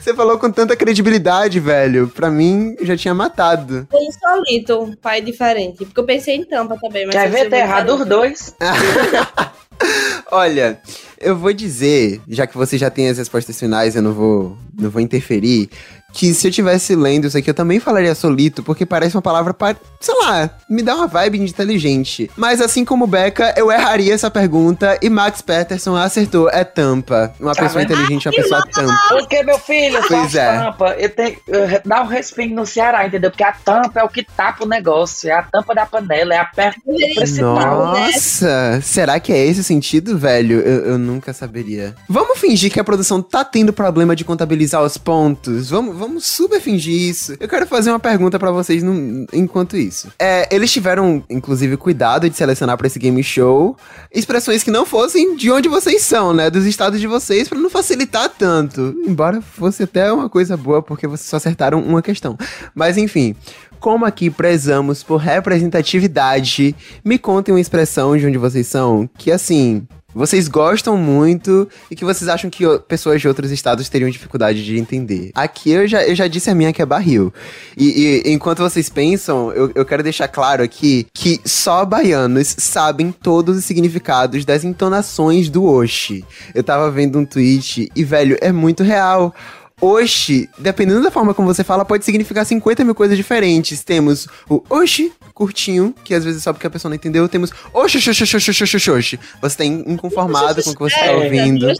Você 0.00 0.14
falou 0.14 0.38
com 0.38 0.50
tanta 0.50 0.74
credibilidade, 0.74 1.60
velho. 1.60 2.08
Pra 2.08 2.30
mim, 2.30 2.74
já 2.80 2.96
tinha 2.96 3.12
matado. 3.12 3.86
Foi 3.90 4.00
insolito, 4.02 4.96
pai 5.02 5.20
diferente. 5.20 5.84
Porque 5.84 6.00
eu 6.00 6.04
pensei 6.04 6.36
em 6.36 6.44
tampa 6.44 6.78
também, 6.80 7.06
mas. 7.06 7.14
Quer 7.14 7.28
eu 7.28 7.32
ver? 7.32 7.40
sei 7.40 7.50
Tá 7.50 7.58
errado 7.58 7.94
os 7.94 8.06
dois. 8.06 8.54
Olha, 10.32 10.80
eu 11.20 11.36
vou 11.36 11.52
dizer, 11.52 12.20
já 12.28 12.46
que 12.46 12.56
você 12.56 12.78
já 12.78 12.90
tem 12.90 13.08
as 13.08 13.18
respostas 13.18 13.58
finais, 13.58 13.96
eu 13.96 14.02
não 14.02 14.12
vou, 14.12 14.56
não 14.78 14.90
vou 14.90 15.00
interferir, 15.00 15.70
que 16.12 16.34
se 16.34 16.48
eu 16.48 16.50
tivesse 16.52 16.94
lendo 16.96 17.26
isso 17.26 17.36
aqui, 17.38 17.50
eu 17.50 17.54
também 17.54 17.78
falaria 17.80 18.14
solito, 18.14 18.62
porque 18.62 18.84
parece 18.84 19.16
uma 19.16 19.22
palavra, 19.22 19.54
pa- 19.54 19.76
sei 20.00 20.14
lá, 20.22 20.50
me 20.68 20.82
dá 20.82 20.94
uma 20.96 21.06
vibe 21.06 21.38
de 21.38 21.44
inteligente. 21.44 22.30
Mas 22.36 22.60
assim 22.60 22.84
como 22.84 23.06
Becca, 23.06 23.54
eu 23.56 23.70
erraria 23.70 24.12
essa 24.14 24.30
pergunta 24.30 24.98
e 25.00 25.08
Max 25.08 25.40
Peterson 25.40 25.96
acertou, 25.96 26.48
é 26.50 26.64
tampa. 26.64 27.32
Uma 27.38 27.54
Tá 27.54 27.62
pessoa 27.62 27.80
vendo? 27.82 27.92
inteligente 27.92 28.26
é 28.26 28.30
uma 28.30 28.36
pessoa 28.36 28.62
tampa. 28.72 28.94
Porque, 29.08 29.42
meu 29.42 29.58
filho, 29.58 30.00
Pois 30.08 30.34
é. 30.34 30.58
tampa. 30.58 30.94
Eu 30.98 31.08
tenho, 31.10 31.36
eu- 31.46 31.80
dá 31.84 32.02
um 32.02 32.06
respingo 32.06 32.54
no 32.54 32.66
Ceará, 32.66 33.06
entendeu? 33.06 33.30
Porque 33.30 33.44
a 33.44 33.52
tampa 33.52 34.00
é 34.00 34.04
o 34.04 34.08
que 34.08 34.22
tapa 34.24 34.64
o 34.64 34.68
negócio. 34.68 35.28
É 35.30 35.32
a 35.32 35.42
tampa 35.42 35.74
da 35.74 35.86
panela, 35.86 36.34
é 36.34 36.38
a 36.38 36.44
perna 36.44 36.74
principal. 37.14 37.92
né? 37.92 38.10
Nossa, 38.12 38.80
será 38.82 39.18
que 39.20 39.32
é 39.32 39.46
esse 39.46 39.60
o 39.60 39.64
sentido, 39.64 40.18
velho? 40.18 40.60
Eu, 40.60 40.84
eu 40.92 40.98
nunca 40.98 41.32
saberia. 41.32 41.94
Vamos 42.08 42.38
fingir 42.38 42.70
que 42.72 42.80
a 42.80 42.84
produção 42.84 43.20
tá 43.22 43.44
tendo 43.44 43.72
problema 43.72 44.14
de 44.16 44.24
contabilizar 44.24 44.82
os 44.82 44.96
pontos. 44.96 45.70
Vamos, 45.70 45.96
vamos 46.00 46.26
super 46.26 46.60
fingir 46.60 46.94
isso. 47.08 47.36
Eu 47.38 47.46
quero 47.48 47.66
fazer 47.66 47.90
uma 47.90 48.00
pergunta 48.00 48.38
pra 48.38 48.50
vocês 48.50 48.82
no- 48.82 49.26
enquanto 49.32 49.76
isso. 49.76 50.08
É, 50.18 50.48
eles 50.54 50.72
tiveram, 50.72 51.22
inclusive, 51.30 51.76
cuidado 51.76 52.28
de 52.28 52.36
selecionar 52.36 52.76
pra 52.76 52.86
esse 52.86 52.98
game 52.98 53.22
show 53.22 53.76
expressões 54.12 54.62
que 54.64 54.70
não 54.70 54.84
fossem 54.84 55.36
de 55.36 55.50
onde 55.50 55.68
vocês 55.68 56.02
são, 56.02 56.32
né? 56.34 56.50
Dos 56.50 56.64
estados 56.66 56.98
de 57.00 57.06
vocês, 57.06 57.48
pra 57.48 57.58
não 57.58 57.70
facilitar 57.70 58.28
tanto. 58.30 58.94
Embora 59.06 59.40
fosse 59.40 59.82
até 59.84 60.12
uma 60.12 60.28
coisa 60.28 60.56
boa, 60.56 60.82
porque 60.82 61.06
vocês 61.06 61.28
só 61.28 61.36
acertaram 61.36 61.80
uma 61.82 62.02
questão. 62.02 62.36
Mas 62.74 62.96
enfim. 62.96 63.36
Como 63.78 64.04
aqui 64.04 64.28
prezamos 64.28 65.02
por 65.02 65.16
representatividade, 65.16 66.74
me 67.04 67.18
contem 67.18 67.54
uma 67.54 67.60
expressão 67.60 68.16
de 68.16 68.26
onde 68.26 68.36
vocês 68.36 68.66
são 68.66 69.08
que, 69.16 69.32
assim, 69.32 69.86
vocês 70.14 70.48
gostam 70.48 70.96
muito 70.96 71.68
e 71.90 71.96
que 71.96 72.04
vocês 72.04 72.28
acham 72.28 72.50
que 72.50 72.64
pessoas 72.88 73.20
de 73.20 73.28
outros 73.28 73.50
estados 73.50 73.88
teriam 73.88 74.10
dificuldade 74.10 74.64
de 74.64 74.78
entender. 74.78 75.30
Aqui 75.34 75.70
eu 75.70 75.86
já, 75.86 76.02
eu 76.04 76.14
já 76.14 76.26
disse 76.26 76.50
a 76.50 76.54
minha 76.54 76.72
que 76.72 76.82
é 76.82 76.86
barril. 76.86 77.32
E, 77.76 78.22
e 78.24 78.32
enquanto 78.32 78.58
vocês 78.58 78.88
pensam, 78.88 79.52
eu, 79.52 79.70
eu 79.74 79.84
quero 79.84 80.02
deixar 80.02 80.28
claro 80.28 80.62
aqui 80.62 81.06
que 81.12 81.40
só 81.44 81.84
baianos 81.84 82.54
sabem 82.58 83.12
todos 83.12 83.56
os 83.56 83.64
significados 83.64 84.44
das 84.44 84.64
entonações 84.64 85.48
do 85.48 85.64
Oxi. 85.64 86.24
Eu 86.54 86.62
tava 86.62 86.90
vendo 86.90 87.18
um 87.18 87.24
tweet 87.24 87.90
e, 87.94 88.04
velho, 88.04 88.36
é 88.40 88.52
muito 88.52 88.82
real. 88.82 89.34
Oxi, 89.80 90.48
dependendo 90.58 91.02
da 91.02 91.10
forma 91.10 91.32
como 91.32 91.48
você 91.52 91.64
fala, 91.64 91.84
pode 91.84 92.04
significar 92.04 92.44
50 92.44 92.84
mil 92.84 92.94
coisas 92.94 93.16
diferentes. 93.16 93.82
Temos 93.82 94.28
o 94.48 94.62
oxi, 94.68 95.12
curtinho, 95.34 95.94
que 96.04 96.14
às 96.14 96.24
vezes 96.24 96.42
só 96.42 96.52
porque 96.52 96.66
a 96.66 96.70
pessoa 96.70 96.90
não 96.90 96.96
entendeu. 96.96 97.28
Temos 97.28 97.50
oxi, 97.72 97.98
oxi, 97.98 98.10
oxi, 98.10 98.22
oxi, 98.36 98.50
oxi, 98.50 98.76
oxi, 98.76 98.90
oxi. 98.90 99.20
Você 99.40 99.56
tá 99.56 99.64
in- 99.64 99.84
inconformado 99.86 100.62
com 100.62 100.70
o 100.70 100.74
que 100.74 100.80
você 100.80 100.96
tá 100.96 101.06
É, 101.06 101.16
ouvindo. 101.16 101.72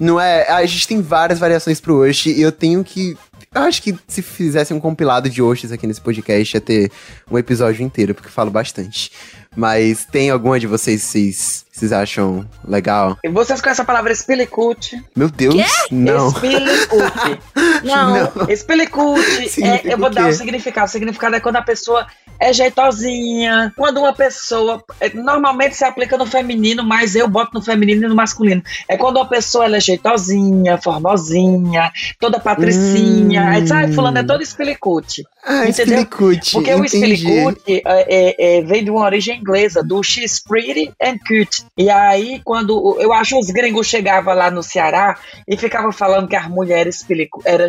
Não 0.00 0.18
é? 0.20 0.48
A 0.50 0.64
gente 0.66 0.88
tem 0.88 1.00
várias 1.02 1.38
variações 1.38 1.80
pro 1.80 2.02
Oxi 2.08 2.30
e 2.32 2.40
eu 2.42 2.50
tenho 2.50 2.82
que. 2.82 3.16
Eu 3.54 3.62
acho 3.62 3.82
que 3.82 3.94
se 4.08 4.22
fizesse 4.22 4.72
um 4.72 4.80
compilado 4.80 5.28
de 5.28 5.42
Oxis 5.42 5.70
aqui 5.70 5.86
nesse 5.86 6.00
podcast 6.00 6.56
ia 6.56 6.60
ter 6.60 6.90
um 7.30 7.36
episódio 7.36 7.82
inteiro, 7.84 8.14
porque 8.14 8.28
eu 8.28 8.32
falo 8.32 8.50
bastante. 8.50 9.12
Mas 9.54 10.06
tem 10.06 10.30
alguma 10.30 10.58
de 10.58 10.66
vocês 10.66 11.02
vocês, 11.02 11.66
vocês 11.72 11.90
acham 11.90 12.46
legal? 12.68 13.16
E 13.24 13.30
vocês 13.30 13.60
conhecem 13.62 13.82
a 13.82 13.86
palavra 13.86 14.12
espilicute? 14.12 15.02
Meu 15.16 15.30
Deus, 15.30 15.54
não. 15.90 16.28
Espilicute. 16.28 17.40
Não. 17.82 18.48
Espilicute, 18.48 19.48
Significa 19.48 19.88
é, 19.88 19.94
eu 19.94 19.98
vou 19.98 20.06
o 20.06 20.10
dar 20.10 20.24
quê? 20.24 20.30
o 20.30 20.32
significado. 20.32 20.86
O 20.86 20.90
significado 20.90 21.34
é 21.34 21.40
quando 21.40 21.56
a 21.56 21.62
pessoa 21.62 22.06
é 22.38 22.52
jeitosinha. 22.52 23.72
Quando 23.76 23.98
uma 23.98 24.12
pessoa. 24.12 24.82
é, 25.00 25.08
normalmente 25.10 25.74
se 25.74 25.84
aplica 25.84 26.16
no 26.16 26.26
feminino, 26.26 26.84
mas 26.84 27.16
eu 27.16 27.26
boto 27.28 27.50
no 27.54 27.62
feminino 27.62 28.04
e 28.04 28.08
no 28.08 28.14
masculino. 28.14 28.62
É 28.88 28.96
quando 28.96 29.16
uma 29.16 29.28
pessoa 29.28 29.64
ela 29.64 29.76
é 29.78 29.80
jeitosinha, 29.80 30.78
formosinha, 30.78 31.90
toda 32.20 32.38
patricinha. 32.38 33.42
Hum. 33.42 33.48
Aí 33.48 33.66
sai, 33.66 33.92
fulano 33.92 34.18
é 34.18 34.22
todo 34.22 34.42
espilicute. 34.42 35.24
Ah, 35.44 35.68
Entendeu? 35.68 35.98
Espilicute. 36.00 36.52
Porque 36.52 36.74
o 36.74 36.84
entendi. 36.84 37.14
espilicute 37.14 37.82
é, 37.84 37.84
é, 37.86 38.58
é, 38.58 38.62
vem 38.62 38.84
de 38.84 38.90
uma 38.90 39.04
origem 39.04 39.40
inglesa, 39.40 39.82
do 39.82 40.02
she's 40.02 40.40
pretty 40.40 40.92
and 41.02 41.18
cute. 41.26 41.61
E 41.76 41.88
aí, 41.88 42.40
quando 42.44 42.96
eu 43.00 43.12
acho 43.12 43.38
os 43.38 43.50
gringos 43.50 43.86
chegavam 43.86 44.34
lá 44.34 44.50
no 44.50 44.62
Ceará 44.62 45.16
e 45.48 45.56
ficavam 45.56 45.90
falando 45.90 46.28
que 46.28 46.36
as 46.36 46.46
mulheres 46.48 47.04
era 47.44 47.68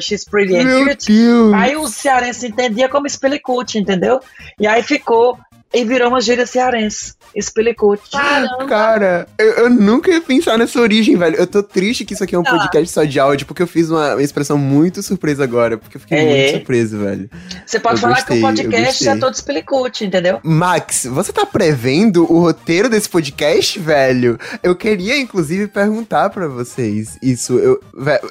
Deus. 1.08 1.54
aí 1.54 1.76
o 1.76 1.88
cearense 1.88 2.48
entendia 2.48 2.90
como 2.90 3.08
espilicute, 3.08 3.78
entendeu? 3.78 4.20
E 4.60 4.68
aí 4.68 4.84
ficou 4.84 5.38
e 5.74 5.84
virou 5.84 6.10
uma 6.10 6.22
gíria 6.22 6.46
cearense. 6.46 7.14
Caramba. 8.12 8.66
Cara, 8.68 9.28
eu, 9.40 9.46
eu 9.54 9.70
nunca 9.70 10.12
ia 10.12 10.22
pensar 10.22 10.58
nessa 10.58 10.80
origem, 10.80 11.16
velho. 11.18 11.36
Eu 11.36 11.48
tô 11.48 11.64
triste 11.64 12.06
que 12.06 12.14
isso 12.14 12.24
aqui 12.24 12.36
é 12.36 12.40
um 12.40 12.44
Tá. 12.44 12.52
podcast 12.58 12.94
só 12.94 13.04
de 13.04 13.20
áudio, 13.20 13.48
porque 13.48 13.64
eu 13.64 13.68
fiz 13.68 13.90
uma 13.90 14.22
expressão 14.22 14.58
muito 14.58 15.02
surpresa 15.02 15.44
agora, 15.44 15.78
porque 15.78 15.98
eu 15.98 16.02
fiquei 16.02 16.18
É. 16.20 16.26
muito 16.26 16.58
surpreso, 16.58 16.98
velho. 17.00 17.30
Você 17.66 17.80
pode 17.80 17.96
Eu 17.96 18.02
falar 18.02 18.16
gostei, 18.16 18.38
que 18.38 18.44
o 18.44 18.46
podcast 18.48 19.08
é 19.10 19.16
todo 19.16 19.34
espilicute, 19.34 20.06
entendeu? 20.06 20.40
Max, 20.44 21.06
você 21.10 21.34
tá 21.34 21.46
prevendo 21.46 22.32
o 22.32 22.40
roteiro 22.40 22.88
desse 22.90 23.10
podcast, 23.10 23.80
velho? 23.80 24.38
Eu 24.62 24.76
queria, 24.76 25.18
inclusive, 25.18 25.68
perguntar 25.68 26.30
pra 26.30 26.48
vocês 26.48 27.18
isso. 27.22 27.58
Eu, 27.58 27.82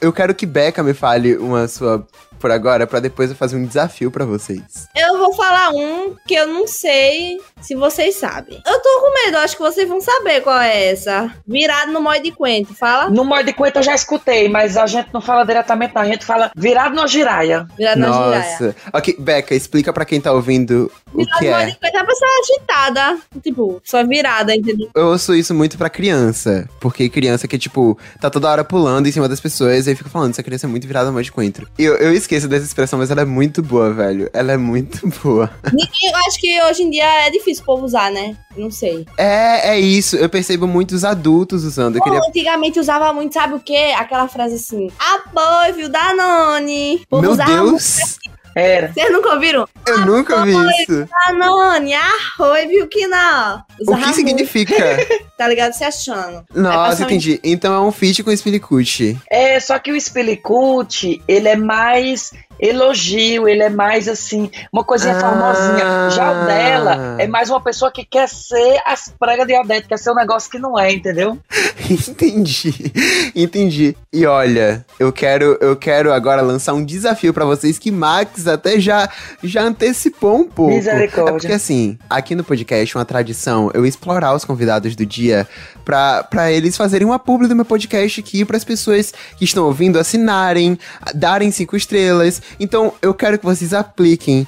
eu 0.00 0.12
quero 0.12 0.34
que 0.34 0.46
Becca 0.46 0.82
me 0.82 0.94
fale 0.94 1.36
uma 1.36 1.66
sua 1.66 2.06
por 2.42 2.50
agora, 2.50 2.88
pra 2.88 2.98
depois 2.98 3.30
eu 3.30 3.36
fazer 3.36 3.56
um 3.56 3.64
desafio 3.64 4.10
pra 4.10 4.24
vocês. 4.24 4.88
Eu 4.96 5.16
vou 5.16 5.32
falar 5.32 5.70
um 5.70 6.16
que 6.26 6.34
eu 6.34 6.48
não 6.48 6.66
sei 6.66 7.40
se 7.60 7.76
vocês 7.76 8.16
sabem. 8.16 8.60
Eu 8.66 8.80
tô 8.80 9.00
com 9.00 9.24
medo, 9.24 9.38
acho 9.38 9.56
que 9.56 9.62
vocês 9.62 9.88
vão 9.88 10.00
saber 10.00 10.40
qual 10.40 10.60
é 10.60 10.90
essa. 10.90 11.32
Virado 11.46 11.92
no 11.92 12.00
molho 12.00 12.20
de 12.20 12.32
coentro, 12.32 12.74
fala? 12.74 13.08
No 13.08 13.24
Morde 13.24 13.46
de 13.46 13.52
Coenta 13.52 13.78
eu 13.78 13.82
já 13.84 13.94
escutei, 13.94 14.48
mas 14.48 14.76
a 14.76 14.86
gente 14.86 15.10
não 15.14 15.20
fala 15.20 15.44
diretamente, 15.44 15.94
não. 15.94 16.02
A 16.02 16.06
gente 16.06 16.24
fala 16.24 16.50
virado 16.56 16.96
na 16.96 17.06
giraia. 17.06 17.66
Virado 17.78 18.00
na 18.00 18.12
giraia. 18.12 18.50
Nossa. 18.50 18.76
Ok, 18.92 19.16
Becca, 19.20 19.54
explica 19.54 19.92
pra 19.92 20.04
quem 20.04 20.20
tá 20.20 20.32
ouvindo 20.32 20.90
o 21.14 21.18
Virado 21.18 21.38
que 21.38 21.44
no 21.44 21.50
molho 21.52 21.62
é. 21.62 21.66
de 21.66 21.78
coentro 21.78 21.98
é 21.98 22.02
a 22.02 22.06
pessoa 22.06 22.30
agitada. 22.40 23.18
Tipo, 23.40 23.80
só 23.84 24.04
virada, 24.04 24.54
entendeu? 24.54 24.90
Eu 24.94 25.06
ouço 25.06 25.32
isso 25.34 25.54
muito 25.54 25.78
pra 25.78 25.88
criança. 25.88 26.68
Porque 26.80 27.08
criança 27.08 27.46
que, 27.46 27.56
tipo, 27.56 27.96
tá 28.20 28.28
toda 28.28 28.50
hora 28.50 28.64
pulando 28.64 29.06
em 29.06 29.12
cima 29.12 29.28
das 29.28 29.40
pessoas 29.40 29.86
e 29.86 29.90
aí 29.90 29.96
fica 29.96 30.10
falando, 30.10 30.30
essa 30.30 30.42
criança 30.42 30.66
é 30.66 30.68
muito 30.68 30.86
virada 30.86 31.12
mais 31.12 31.26
de 31.26 31.32
coentro. 31.32 31.68
E 31.78 31.84
eu, 31.84 31.94
eu 31.96 32.12
esqueço 32.32 32.48
dessa 32.48 32.64
expressão, 32.64 32.98
mas 32.98 33.10
ela 33.10 33.22
é 33.22 33.24
muito 33.26 33.62
boa, 33.62 33.92
velho. 33.92 34.30
Ela 34.32 34.52
é 34.52 34.56
muito 34.56 35.06
boa. 35.22 35.50
Ninguém, 35.72 36.10
eu 36.10 36.16
acho 36.26 36.40
que 36.40 36.62
hoje 36.62 36.82
em 36.82 36.90
dia 36.90 37.26
é 37.26 37.30
difícil 37.30 37.62
o 37.62 37.66
povo 37.66 37.84
usar, 37.84 38.10
né? 38.10 38.34
Não 38.56 38.70
sei. 38.70 39.06
É, 39.18 39.70
é 39.70 39.80
isso. 39.80 40.16
Eu 40.16 40.28
percebo 40.28 40.66
muitos 40.66 41.04
adultos 41.04 41.64
usando. 41.64 41.96
Eu 41.96 42.02
queria. 42.02 42.20
Antigamente 42.20 42.80
usava 42.80 43.12
muito, 43.12 43.34
sabe 43.34 43.54
o 43.54 43.60
quê? 43.60 43.92
Aquela 43.96 44.28
frase 44.28 44.54
assim: 44.54 44.90
apoio, 44.98 45.74
viu, 45.74 45.88
Danone. 45.88 47.02
Meu 47.12 47.36
Deus! 47.36 48.18
Era. 48.54 48.92
Vocês 48.92 49.10
nunca 49.12 49.30
ouviram? 49.34 49.66
Eu 49.86 49.98
nunca 50.06 50.42
vi 50.44 50.52
isso. 50.82 51.08
Danone, 51.28 51.94
arroz, 51.94 52.68
viu 52.68 52.86
que 52.86 53.06
não. 53.06 53.62
O 53.80 53.92
Usava 53.92 54.02
que 54.08 54.14
significa? 54.14 54.74
tá 55.38 55.48
ligado? 55.48 55.72
Se 55.72 55.84
achando. 55.84 56.44
Nossa, 56.54 57.02
entendi. 57.02 57.40
Então 57.42 57.72
é 57.74 57.80
um 57.80 57.90
feat 57.92 58.22
com 58.22 58.34
Spilicute. 58.36 59.18
É, 59.30 59.58
só 59.60 59.78
que 59.78 59.90
o 59.92 60.00
Spilicute, 60.00 61.22
ele 61.26 61.48
é 61.48 61.56
mais 61.56 62.32
elogio, 62.60 63.48
ele 63.48 63.62
é 63.62 63.68
mais 63.70 64.06
assim, 64.08 64.48
uma 64.72 64.84
coisinha 64.84 65.16
Ah. 65.16 65.20
formosinha. 65.20 66.10
Já 66.10 66.30
o 66.30 66.46
dela 66.46 67.16
é 67.18 67.26
mais 67.26 67.50
uma 67.50 67.60
pessoa 67.60 67.90
que 67.90 68.04
quer 68.04 68.28
ser 68.28 68.80
as 68.86 69.12
pregas 69.18 69.46
de 69.48 69.58
Odete, 69.58 69.88
quer 69.88 69.98
ser 69.98 70.12
um 70.12 70.14
negócio 70.14 70.48
que 70.50 70.58
não 70.60 70.78
é, 70.78 70.92
entendeu? 70.92 71.38
entendi. 71.90 72.92
Entendi. 73.34 73.96
E 74.12 74.26
olha, 74.26 74.84
eu 74.98 75.12
quero, 75.12 75.58
eu 75.60 75.74
quero 75.76 76.12
agora 76.12 76.40
lançar 76.42 76.72
um 76.74 76.84
desafio 76.84 77.34
pra 77.34 77.44
vocês 77.44 77.78
que 77.78 77.90
Max 77.90 78.41
até 78.46 78.80
já 78.80 79.08
já 79.42 79.62
antecipou 79.62 80.40
um 80.40 80.44
pouco. 80.44 80.74
Misericórdia. 80.74 81.30
É 81.30 81.32
porque 81.32 81.52
assim, 81.52 81.98
aqui 82.08 82.34
no 82.34 82.44
podcast 82.44 82.96
uma 82.96 83.04
tradição 83.04 83.70
eu 83.74 83.84
explorar 83.86 84.34
os 84.34 84.44
convidados 84.44 84.94
do 84.94 85.04
dia 85.04 85.46
pra, 85.84 86.22
pra 86.24 86.50
eles 86.50 86.76
fazerem 86.76 87.06
uma 87.06 87.18
publi 87.18 87.48
do 87.48 87.56
meu 87.56 87.64
podcast 87.64 88.20
aqui 88.20 88.44
para 88.44 88.56
as 88.56 88.64
pessoas 88.64 89.12
que 89.36 89.44
estão 89.44 89.64
ouvindo 89.64 89.98
assinarem, 89.98 90.78
darem 91.14 91.50
cinco 91.50 91.76
estrelas. 91.76 92.40
Então 92.58 92.92
eu 93.00 93.14
quero 93.14 93.38
que 93.38 93.44
vocês 93.44 93.72
apliquem 93.72 94.46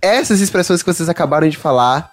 essas 0.00 0.40
expressões 0.40 0.82
que 0.82 0.92
vocês 0.92 1.08
acabaram 1.08 1.48
de 1.48 1.56
falar 1.56 2.12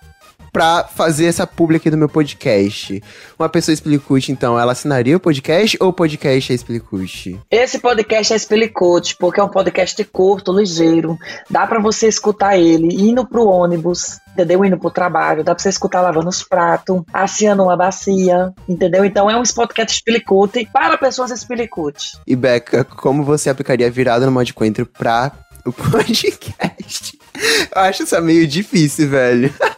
pra 0.55 0.85
fazer 0.85 1.25
essa 1.25 1.45
publi 1.45 1.75
aqui 1.75 1.89
do 1.89 1.97
meu 1.97 2.07
podcast. 2.07 3.03
Uma 3.37 3.49
pessoa 3.49 3.73
Explicute, 3.73 4.31
então, 4.31 4.57
ela 4.57 4.71
assinaria 4.71 5.17
o 5.17 5.19
podcast 5.19 5.77
ou 5.81 5.89
o 5.89 5.93
podcast 5.93 6.49
é 6.49 6.55
Explicute? 6.55 7.37
Esse 7.51 7.77
podcast 7.77 8.31
é 8.31 8.37
Explicute, 8.37 9.17
porque 9.17 9.41
é 9.41 9.43
um 9.43 9.49
podcast 9.49 10.01
curto, 10.05 10.57
ligeiro. 10.57 11.17
Dá 11.49 11.67
para 11.67 11.81
você 11.81 12.07
escutar 12.07 12.57
ele 12.57 12.87
indo 12.95 13.27
pro 13.27 13.45
ônibus, 13.45 14.17
entendeu? 14.31 14.63
Indo 14.63 14.79
pro 14.79 14.89
trabalho, 14.89 15.43
dá 15.43 15.53
pra 15.53 15.61
você 15.61 15.67
escutar 15.67 15.99
lavando 15.99 16.29
os 16.29 16.41
pratos, 16.41 17.03
assiando 17.11 17.63
uma 17.63 17.75
bacia, 17.75 18.53
entendeu? 18.65 19.03
Então 19.03 19.29
é 19.29 19.35
um 19.35 19.43
podcast 19.43 19.97
Explicute 19.97 20.69
para 20.71 20.97
pessoas 20.97 21.31
Explicute. 21.31 22.17
E 22.25 22.33
Beca, 22.33 22.85
como 22.85 23.25
você 23.25 23.49
aplicaria 23.49 23.91
virada 23.91 24.25
no 24.25 24.31
Mod 24.31 24.53
Coentro 24.53 24.85
pra 24.85 25.33
o 25.65 25.73
podcast? 25.91 27.19
Eu 27.75 27.81
acho 27.81 28.03
isso 28.03 28.21
meio 28.21 28.47
difícil, 28.47 29.09
velho. 29.09 29.53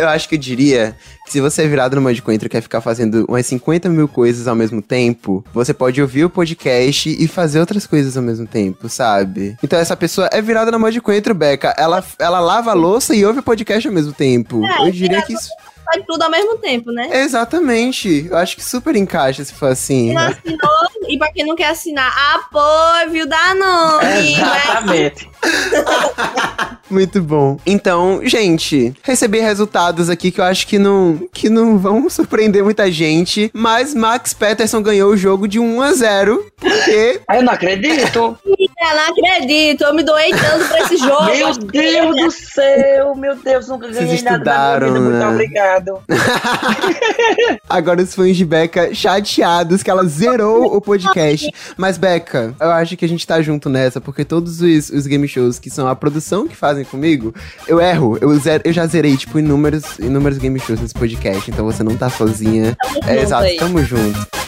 Eu 0.00 0.08
acho 0.08 0.28
que 0.28 0.34
eu 0.34 0.38
diria 0.38 0.96
que 1.24 1.32
se 1.32 1.40
você 1.40 1.62
é 1.62 1.68
virado 1.68 1.96
no 1.96 2.02
Mod 2.02 2.20
Coentro 2.22 2.46
e 2.46 2.48
quer 2.50 2.60
ficar 2.60 2.80
fazendo 2.80 3.24
umas 3.28 3.46
50 3.46 3.88
mil 3.88 4.08
coisas 4.08 4.48
ao 4.48 4.56
mesmo 4.56 4.80
tempo, 4.80 5.44
você 5.52 5.74
pode 5.74 6.00
ouvir 6.00 6.24
o 6.24 6.30
podcast 6.30 7.08
e 7.08 7.28
fazer 7.28 7.60
outras 7.60 7.86
coisas 7.86 8.16
ao 8.16 8.22
mesmo 8.22 8.46
tempo, 8.46 8.88
sabe? 8.88 9.56
Então 9.62 9.78
essa 9.78 9.96
pessoa 9.96 10.28
é 10.32 10.40
virada 10.40 10.70
no 10.70 10.80
Mod 10.80 11.00
Coentro, 11.00 11.34
Beca. 11.34 11.74
Ela, 11.76 12.02
ela 12.18 12.40
lava 12.40 12.70
a 12.70 12.74
louça 12.74 13.14
e 13.14 13.24
ouve 13.24 13.40
o 13.40 13.42
podcast 13.42 13.86
ao 13.86 13.94
mesmo 13.94 14.12
tempo. 14.12 14.64
É, 14.64 14.88
eu 14.88 14.90
diria 14.90 15.22
que 15.22 15.34
isso 15.34 15.50
faz 15.90 16.04
tudo 16.06 16.22
ao 16.22 16.30
mesmo 16.30 16.56
tempo, 16.58 16.92
né? 16.92 17.08
Exatamente. 17.12 18.28
Eu 18.30 18.36
acho 18.36 18.56
que 18.56 18.64
super 18.64 18.94
encaixa 18.94 19.44
se 19.44 19.52
for 19.52 19.70
assim. 19.70 20.06
Quem 20.06 20.14
não 20.14 20.22
assinou, 20.22 20.88
e 21.08 21.18
pra 21.18 21.32
quem 21.32 21.46
não 21.46 21.56
quer 21.56 21.70
assinar, 21.70 22.12
apoio, 22.34 23.10
viu? 23.10 23.26
Dá 23.26 23.54
nome. 23.54 24.32
Exatamente. 24.32 25.30
Muito 26.90 27.22
bom. 27.22 27.58
Então, 27.64 28.20
gente, 28.24 28.92
recebi 29.02 29.38
resultados 29.38 30.10
aqui 30.10 30.30
que 30.30 30.40
eu 30.40 30.44
acho 30.44 30.66
que 30.66 30.78
não, 30.78 31.28
que 31.32 31.48
não 31.48 31.78
vão 31.78 32.10
surpreender 32.10 32.64
muita 32.64 32.90
gente, 32.90 33.50
mas 33.54 33.94
Max 33.94 34.34
Peterson 34.34 34.82
ganhou 34.82 35.12
o 35.12 35.16
jogo 35.16 35.46
de 35.46 35.60
1 35.60 35.82
a 35.82 35.92
0 35.92 36.46
porque... 36.56 37.20
Eu 37.32 37.42
não 37.42 37.52
acredito. 37.52 38.36
Eu 38.82 38.96
não 38.96 39.10
acredito, 39.10 39.84
eu 39.84 39.92
me 39.94 40.02
doei 40.02 40.30
tanto 40.30 40.66
pra 40.68 40.80
esse 40.80 40.96
jogo. 40.96 41.24
Meu 41.26 41.52
Deus 41.54 42.16
do 42.16 42.30
céu, 42.30 43.14
meu 43.14 43.36
Deus, 43.36 43.68
nunca 43.68 43.86
ganhei 43.88 44.06
Vocês 44.08 44.22
nada 44.22 44.38
na 44.38 44.80
minha 44.80 44.90
vida. 44.90 45.00
estudaram, 45.00 45.02
Muito 45.02 45.18
né? 45.18 45.28
obrigado. 45.28 46.02
Agora 47.68 48.00
os 48.02 48.14
fãs 48.14 48.36
de 48.36 48.44
Beca 48.44 48.94
chateados 48.94 49.82
que 49.82 49.90
ela 49.90 50.04
zerou 50.06 50.74
o 50.74 50.80
podcast. 50.80 51.50
Mas, 51.76 51.98
Beca, 51.98 52.54
eu 52.58 52.70
acho 52.70 52.96
que 52.96 53.04
a 53.04 53.08
gente 53.08 53.26
tá 53.26 53.42
junto 53.42 53.68
nessa, 53.68 54.00
porque 54.00 54.24
todos 54.24 54.62
os, 54.62 54.88
os 54.88 55.06
game 55.06 55.28
shows 55.28 55.58
que 55.58 55.68
são 55.68 55.86
a 55.86 55.94
produção 55.94 56.48
que 56.48 56.56
fazem 56.56 56.84
comigo, 56.84 57.34
eu 57.68 57.80
erro. 57.80 58.16
Eu, 58.20 58.34
zero, 58.38 58.62
eu 58.64 58.72
já 58.72 58.86
zerei, 58.86 59.14
tipo, 59.16 59.38
inúmeros, 59.38 59.98
inúmeros 59.98 60.38
game 60.38 60.58
shows 60.58 60.80
nesse 60.80 60.94
podcast, 60.94 61.50
então 61.50 61.66
você 61.66 61.82
não 61.82 61.96
tá 61.96 62.08
sozinha. 62.08 62.76
Tamo 62.82 62.98
É, 63.06 63.12
junto 63.12 63.22
exato, 63.22 63.44
aí. 63.44 63.56
tamo 63.56 63.82
junto. 63.84 64.39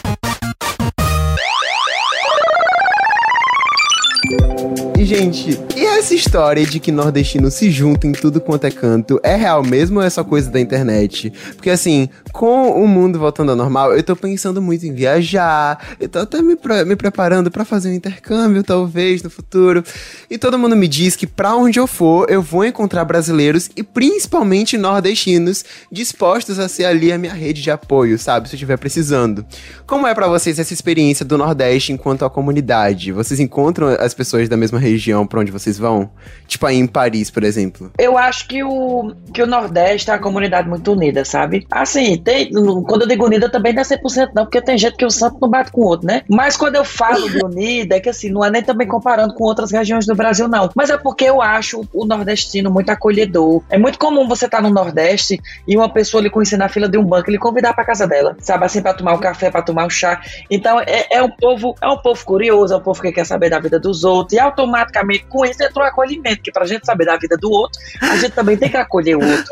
Gente, 5.05 5.59
e 5.75 5.85
essa 6.03 6.15
história 6.15 6.65
de 6.65 6.81
que 6.81 6.91
nordestino 6.91 7.49
se 7.49 7.71
junta 7.71 8.05
em 8.05 8.11
tudo 8.11 8.41
quanto 8.41 8.65
é 8.65 8.71
canto 8.71 9.21
é 9.23 9.37
real 9.37 9.63
mesmo 9.63 9.99
ou 9.99 10.05
é 10.05 10.09
só 10.09 10.21
coisa 10.21 10.51
da 10.51 10.59
internet? 10.59 11.31
Porque, 11.55 11.69
assim, 11.69 12.09
com 12.33 12.71
o 12.71 12.85
mundo 12.85 13.17
voltando 13.17 13.51
ao 13.51 13.55
normal, 13.55 13.93
eu 13.93 14.03
tô 14.03 14.13
pensando 14.13 14.61
muito 14.61 14.85
em 14.85 14.93
viajar, 14.93 15.95
eu 16.01 16.09
tô 16.09 16.19
até 16.19 16.41
me, 16.41 16.57
pre- 16.57 16.83
me 16.83 16.97
preparando 16.97 17.49
pra 17.49 17.63
fazer 17.63 17.87
um 17.87 17.93
intercâmbio, 17.93 18.63
talvez, 18.63 19.23
no 19.23 19.29
futuro. 19.29 19.81
E 20.29 20.37
todo 20.37 20.59
mundo 20.59 20.75
me 20.75 20.89
diz 20.89 21.15
que 21.15 21.25
pra 21.25 21.55
onde 21.55 21.79
eu 21.79 21.87
for, 21.87 22.29
eu 22.29 22.41
vou 22.41 22.65
encontrar 22.65 23.05
brasileiros 23.05 23.69
e 23.73 23.81
principalmente 23.81 24.77
nordestinos 24.77 25.63
dispostos 25.89 26.59
a 26.59 26.67
ser 26.67 26.83
ali 26.83 27.13
a 27.13 27.17
minha 27.17 27.33
rede 27.33 27.61
de 27.61 27.71
apoio, 27.71 28.19
sabe? 28.19 28.49
Se 28.49 28.55
eu 28.55 28.57
estiver 28.57 28.75
precisando. 28.77 29.45
Como 29.87 30.05
é 30.05 30.13
pra 30.13 30.27
vocês 30.27 30.59
essa 30.59 30.73
experiência 30.73 31.23
do 31.23 31.37
Nordeste 31.37 31.93
enquanto 31.93 32.25
a 32.25 32.29
comunidade? 32.29 33.13
Vocês 33.13 33.39
encontram 33.39 33.87
as 33.97 34.13
pessoas 34.13 34.49
da 34.49 34.57
mesma 34.57 34.79
região 34.79 35.25
pra 35.25 35.39
onde 35.39 35.51
vocês 35.51 35.77
vão? 35.77 35.92
Tipo 36.53 36.67
aí 36.67 36.77
em 36.77 36.85
Paris, 36.85 37.31
por 37.31 37.43
exemplo. 37.43 37.91
Eu 37.97 38.15
acho 38.15 38.47
que 38.47 38.63
o, 38.63 39.13
que 39.33 39.41
o 39.41 39.47
Nordeste 39.47 40.11
é 40.11 40.13
uma 40.13 40.19
comunidade 40.19 40.69
muito 40.69 40.91
unida, 40.91 41.25
sabe? 41.25 41.65
Assim, 41.71 42.17
tem, 42.17 42.51
quando 42.51 43.01
eu 43.01 43.07
digo 43.07 43.25
unida 43.25 43.49
também 43.49 43.73
não 43.73 43.81
é 43.81 43.85
100% 43.85 44.31
não, 44.35 44.43
porque 44.43 44.61
tem 44.61 44.77
gente 44.77 44.95
que 44.95 45.05
o 45.05 45.09
santo 45.09 45.37
não 45.41 45.49
bate 45.49 45.71
com 45.71 45.81
o 45.81 45.85
outro, 45.85 46.05
né? 46.05 46.21
Mas 46.29 46.55
quando 46.55 46.75
eu 46.75 46.85
falo 46.85 47.27
de 47.29 47.43
unida, 47.43 47.95
é 47.95 47.99
que 47.99 48.09
assim, 48.09 48.29
não 48.29 48.45
é 48.45 48.51
nem 48.51 48.61
também 48.61 48.87
comparando 48.87 49.33
com 49.33 49.43
outras 49.45 49.71
regiões 49.71 50.05
do 50.05 50.15
Brasil, 50.15 50.47
não. 50.47 50.69
Mas 50.75 50.89
é 50.89 50.97
porque 50.97 51.25
eu 51.25 51.41
acho 51.41 51.87
o 51.91 52.05
nordestino 52.05 52.69
muito 52.69 52.89
acolhedor. 52.89 53.63
É 53.69 53.77
muito 53.77 53.97
comum 53.97 54.27
você 54.27 54.45
estar 54.45 54.61
no 54.61 54.69
Nordeste 54.69 55.41
e 55.67 55.75
uma 55.75 55.89
pessoa 55.89 56.21
lhe 56.21 56.29
conhecer 56.29 56.57
na 56.57 56.69
fila 56.69 56.87
de 56.87 56.97
um 56.97 57.03
banco 57.03 57.29
e 57.29 57.33
lhe 57.33 57.39
convidar 57.39 57.73
pra 57.73 57.83
casa 57.83 58.07
dela, 58.07 58.35
sabe? 58.39 58.65
Assim, 58.65 58.81
pra 58.81 58.93
tomar 58.93 59.13
um 59.13 59.19
café, 59.19 59.49
pra 59.49 59.61
tomar 59.61 59.85
um 59.85 59.89
chá. 59.89 60.21
Então, 60.49 60.79
é, 60.81 61.07
é 61.11 61.23
um 61.23 61.29
povo, 61.29 61.75
é 61.81 61.87
um 61.87 61.97
povo 61.97 62.23
curioso, 62.23 62.73
é 62.73 62.77
um 62.77 62.81
povo 62.81 63.01
que 63.01 63.11
quer 63.11 63.25
saber 63.25 63.49
da 63.49 63.59
vida 63.59 63.79
dos 63.79 64.03
outros, 64.03 64.33
e 64.33 64.39
automaticamente 64.39 65.25
com 65.27 65.45
isso 65.45 65.63
entrou 65.63 65.82
o 65.83 65.87
acolhimento, 65.87 66.41
que 66.41 66.51
pra 66.51 66.65
gente 66.65 66.85
saber 66.85 67.05
da 67.05 67.17
vida 67.17 67.37
do 67.37 67.51
outro, 67.51 67.79
a 68.01 68.17
gente 68.17 68.31
também 68.31 68.57
tem 68.57 68.69
que 68.69 68.77
acolher 68.77 69.15
o 69.15 69.23
outro. 69.23 69.51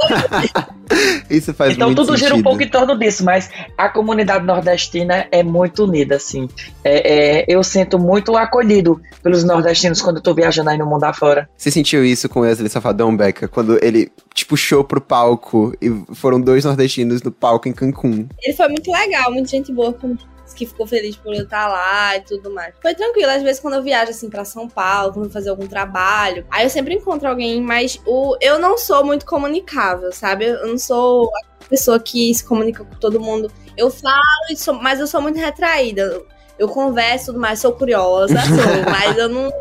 Isso 1.30 1.54
faz 1.54 1.74
então 1.74 1.88
muito 1.88 2.02
tudo 2.02 2.18
gira 2.18 2.34
um 2.34 2.38
sentido. 2.38 2.44
pouco 2.44 2.64
em 2.64 2.70
torno 2.70 2.98
disso, 2.98 3.24
mas 3.24 3.50
a 3.78 3.88
comunidade 3.90 4.46
nordestina 4.46 5.26
é 5.32 5.42
muito 5.42 5.86
unida, 5.86 6.16
assim. 6.16 6.50
É, 6.84 7.40
é, 7.40 7.46
eu 7.48 7.64
sinto 7.64 7.98
muito 7.98 8.36
acolhido 8.36 9.02
pelos 9.24 9.44
nordestinos 9.44 10.02
quando 10.02 10.18
eu 10.18 10.22
tô 10.22 10.34
viajando 10.34 10.70
aí 10.70 10.78
no 10.78 10.86
mundo 10.86 11.04
afora. 11.06 11.50
Você 11.56 11.72
sentiu 11.72 12.04
isso 12.04 12.28
com 12.28 12.42
Wesley 12.42 12.70
Safadão, 12.70 13.16
Beca? 13.16 13.48
Quando 13.48 13.82
ele 13.84 14.12
te 14.34 14.46
puxou 14.46 14.84
pro 14.84 15.00
palco 15.00 15.74
e 15.82 15.90
foram 16.14 16.40
dois 16.40 16.66
nordestinos 16.66 17.22
no 17.22 17.32
palco 17.32 17.68
em 17.68 17.74
Cancún. 17.74 18.28
Ele 18.42 18.56
foi 18.56 18.68
muito 18.68 18.92
legal, 18.92 19.32
muita 19.32 19.50
gente 19.50 19.72
boa 19.72 19.94
com 19.94 20.16
que 20.54 20.66
ficou 20.66 20.86
feliz 20.88 21.16
por 21.16 21.34
eu 21.34 21.44
estar 21.44 21.68
lá 21.68 22.18
e 22.18 22.22
tudo 22.22 22.52
mais. 22.52 22.74
Foi 22.82 22.94
tranquilo, 22.94 23.32
às 23.32 23.44
vezes 23.44 23.60
quando 23.60 23.76
eu 23.76 23.84
viajo 23.84 24.12
assim 24.12 24.30
pra 24.30 24.46
São 24.46 24.68
Paulo, 24.68 25.14
quando 25.14 25.26
eu 25.26 25.32
fazer 25.32 25.50
algum 25.50 25.68
trabalho, 25.68 26.46
aí 26.50 26.66
eu 26.66 26.70
sempre 26.70 26.96
encontro 26.96 27.28
alguém, 27.28 27.62
mas 27.62 28.00
o 28.06 28.38
eu 28.42 28.60
não 28.60 28.78
sou 28.78 29.06
muito 29.06 29.26
comunicável, 29.26 30.12
sabe? 30.12 30.46
Eu 30.46 30.68
não 30.68 30.78
sou 30.78 31.30
a 31.36 31.66
pessoa 31.66 32.00
que 32.00 32.34
se 32.34 32.44
comunica 32.44 32.84
com 32.84 32.96
todo 32.96 33.20
mundo. 33.20 33.52
Eu 33.78 33.90
falo, 33.90 34.82
mas 34.82 35.00
eu 35.00 35.08
sou 35.08 35.22
muito 35.22 35.40
retraída. 35.40 36.22
Eu 36.58 36.68
converso 36.68 37.26
e 37.26 37.28
tudo 37.28 37.40
mais, 37.40 37.60
sou 37.60 37.72
curiosa, 37.74 38.36
sou, 38.46 38.92
mas 38.92 39.18
eu 39.18 39.30
não 39.30 39.52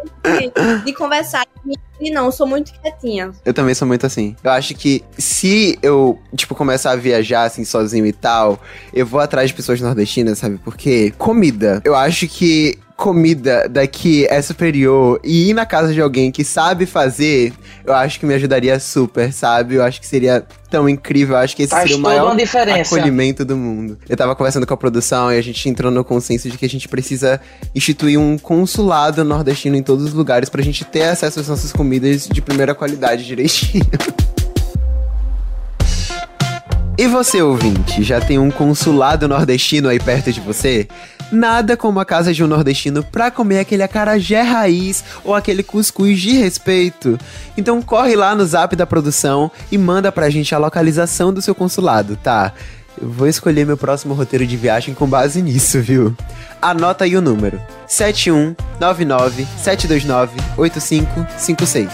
de 0.85 0.93
conversar 0.93 1.47
e 2.01 2.11
não, 2.11 2.33
sou 2.33 2.47
muito 2.47 2.73
quietinha. 2.81 3.31
Eu 3.45 3.53
também 3.53 3.75
sou 3.75 3.87
muito 3.87 4.07
assim. 4.07 4.35
Eu 4.43 4.51
acho 4.51 4.75
que 4.75 5.05
se 5.19 5.79
eu, 5.83 6.19
tipo, 6.35 6.55
começar 6.55 6.93
a 6.93 6.97
viajar 6.97 7.45
assim 7.45 7.65
sozinho 7.65 8.07
e 8.07 8.13
tal, 8.13 8.59
eu 8.93 9.05
vou 9.05 9.21
atrás 9.21 9.51
de 9.51 9.55
pessoas 9.55 9.81
nordestinas, 9.81 10.39
sabe? 10.39 10.59
Porque 10.65 11.13
comida. 11.19 11.83
Eu 11.85 11.95
acho 11.95 12.27
que 12.27 12.79
comida 13.01 13.67
daqui 13.67 14.27
é 14.29 14.43
superior 14.43 15.19
e 15.25 15.49
ir 15.49 15.55
na 15.55 15.65
casa 15.65 15.95
de 15.95 16.03
alguém 16.03 16.31
que 16.31 16.45
sabe 16.45 16.85
fazer, 16.85 17.51
eu 17.83 17.95
acho 17.95 18.21
que 18.21 18.27
me 18.27 18.35
ajudaria 18.35 18.79
super, 18.79 19.33
sabe? 19.33 19.77
Eu 19.77 19.83
acho 19.83 19.99
que 19.99 20.07
seria 20.07 20.45
tão 20.69 20.87
incrível. 20.87 21.35
Eu 21.35 21.41
acho 21.41 21.57
que 21.57 21.63
esse 21.63 21.71
Faz 21.71 21.85
seria 21.85 21.97
o 21.97 22.01
maior 22.01 22.37
acolhimento 22.79 23.43
do 23.43 23.57
mundo. 23.57 23.99
Eu 24.07 24.19
tava 24.19 24.37
conversando 24.37 24.67
com 24.67 24.75
a 24.75 24.77
produção 24.77 25.33
e 25.33 25.39
a 25.39 25.43
gente 25.43 25.67
entrou 25.67 25.91
no 25.91 26.05
consenso 26.05 26.51
de 26.51 26.59
que 26.59 26.67
a 26.67 26.69
gente 26.69 26.89
precisa 26.89 27.41
instituir 27.75 28.21
um 28.21 28.37
consulado 28.37 29.25
nordestino 29.25 29.77
em 29.77 29.83
todos 29.83 30.05
os 30.05 30.13
lugares 30.13 30.51
pra 30.51 30.61
gente 30.61 30.85
ter 30.85 31.05
acesso 31.05 31.41
às 31.41 31.49
nossas 31.49 31.73
comidas 31.73 32.29
de 32.29 32.43
primeira 32.43 32.75
qualidade 32.75 33.25
direitinho. 33.25 33.87
E 36.99 37.07
você, 37.07 37.41
ouvinte, 37.41 38.03
já 38.03 38.21
tem 38.21 38.39
um 38.39 38.51
consulado 38.51 39.27
nordestino 39.27 39.89
aí 39.89 39.99
perto 39.99 40.31
de 40.31 40.39
você? 40.39 40.87
Nada 41.33 41.77
como 41.77 42.01
a 42.01 42.05
casa 42.05 42.35
de 42.35 42.43
um 42.43 42.47
nordestino 42.47 43.05
pra 43.05 43.31
comer 43.31 43.61
aquele 43.61 43.83
acarajé 43.83 44.43
raiz 44.43 45.05
ou 45.25 45.35
aquele 45.35 45.63
cuscuz 45.63 46.21
de 46.21 46.33
respeito. 46.33 47.19
Então 47.57 47.81
corre 47.81 48.17
lá 48.17 48.35
no 48.35 48.45
zap 48.45 48.75
da 48.75 48.87
produção 48.87 49.51
e 49.71 49.79
manda 49.79 50.11
pra 50.11 50.31
gente 50.31 50.55
a 50.55 50.59
localização 50.59 51.33
do 51.33 51.41
seu 51.41 51.55
consulado, 51.55 52.17
tá? 52.17 52.53
Eu 53.01 53.09
vou 53.09 53.29
escolher 53.29 53.65
meu 53.65 53.77
próximo 53.77 54.13
roteiro 54.13 54.47
de 54.47 54.57
viagem 54.57 54.95
com 54.95 55.07
base 55.07 55.41
nisso, 55.41 55.81
viu? 55.81 56.15
Anota 56.61 57.05
aí 57.05 57.17
o 57.17 57.23
número: 57.23 57.61
7199 57.87 59.47
729 59.57 60.37
8556. 60.57 61.91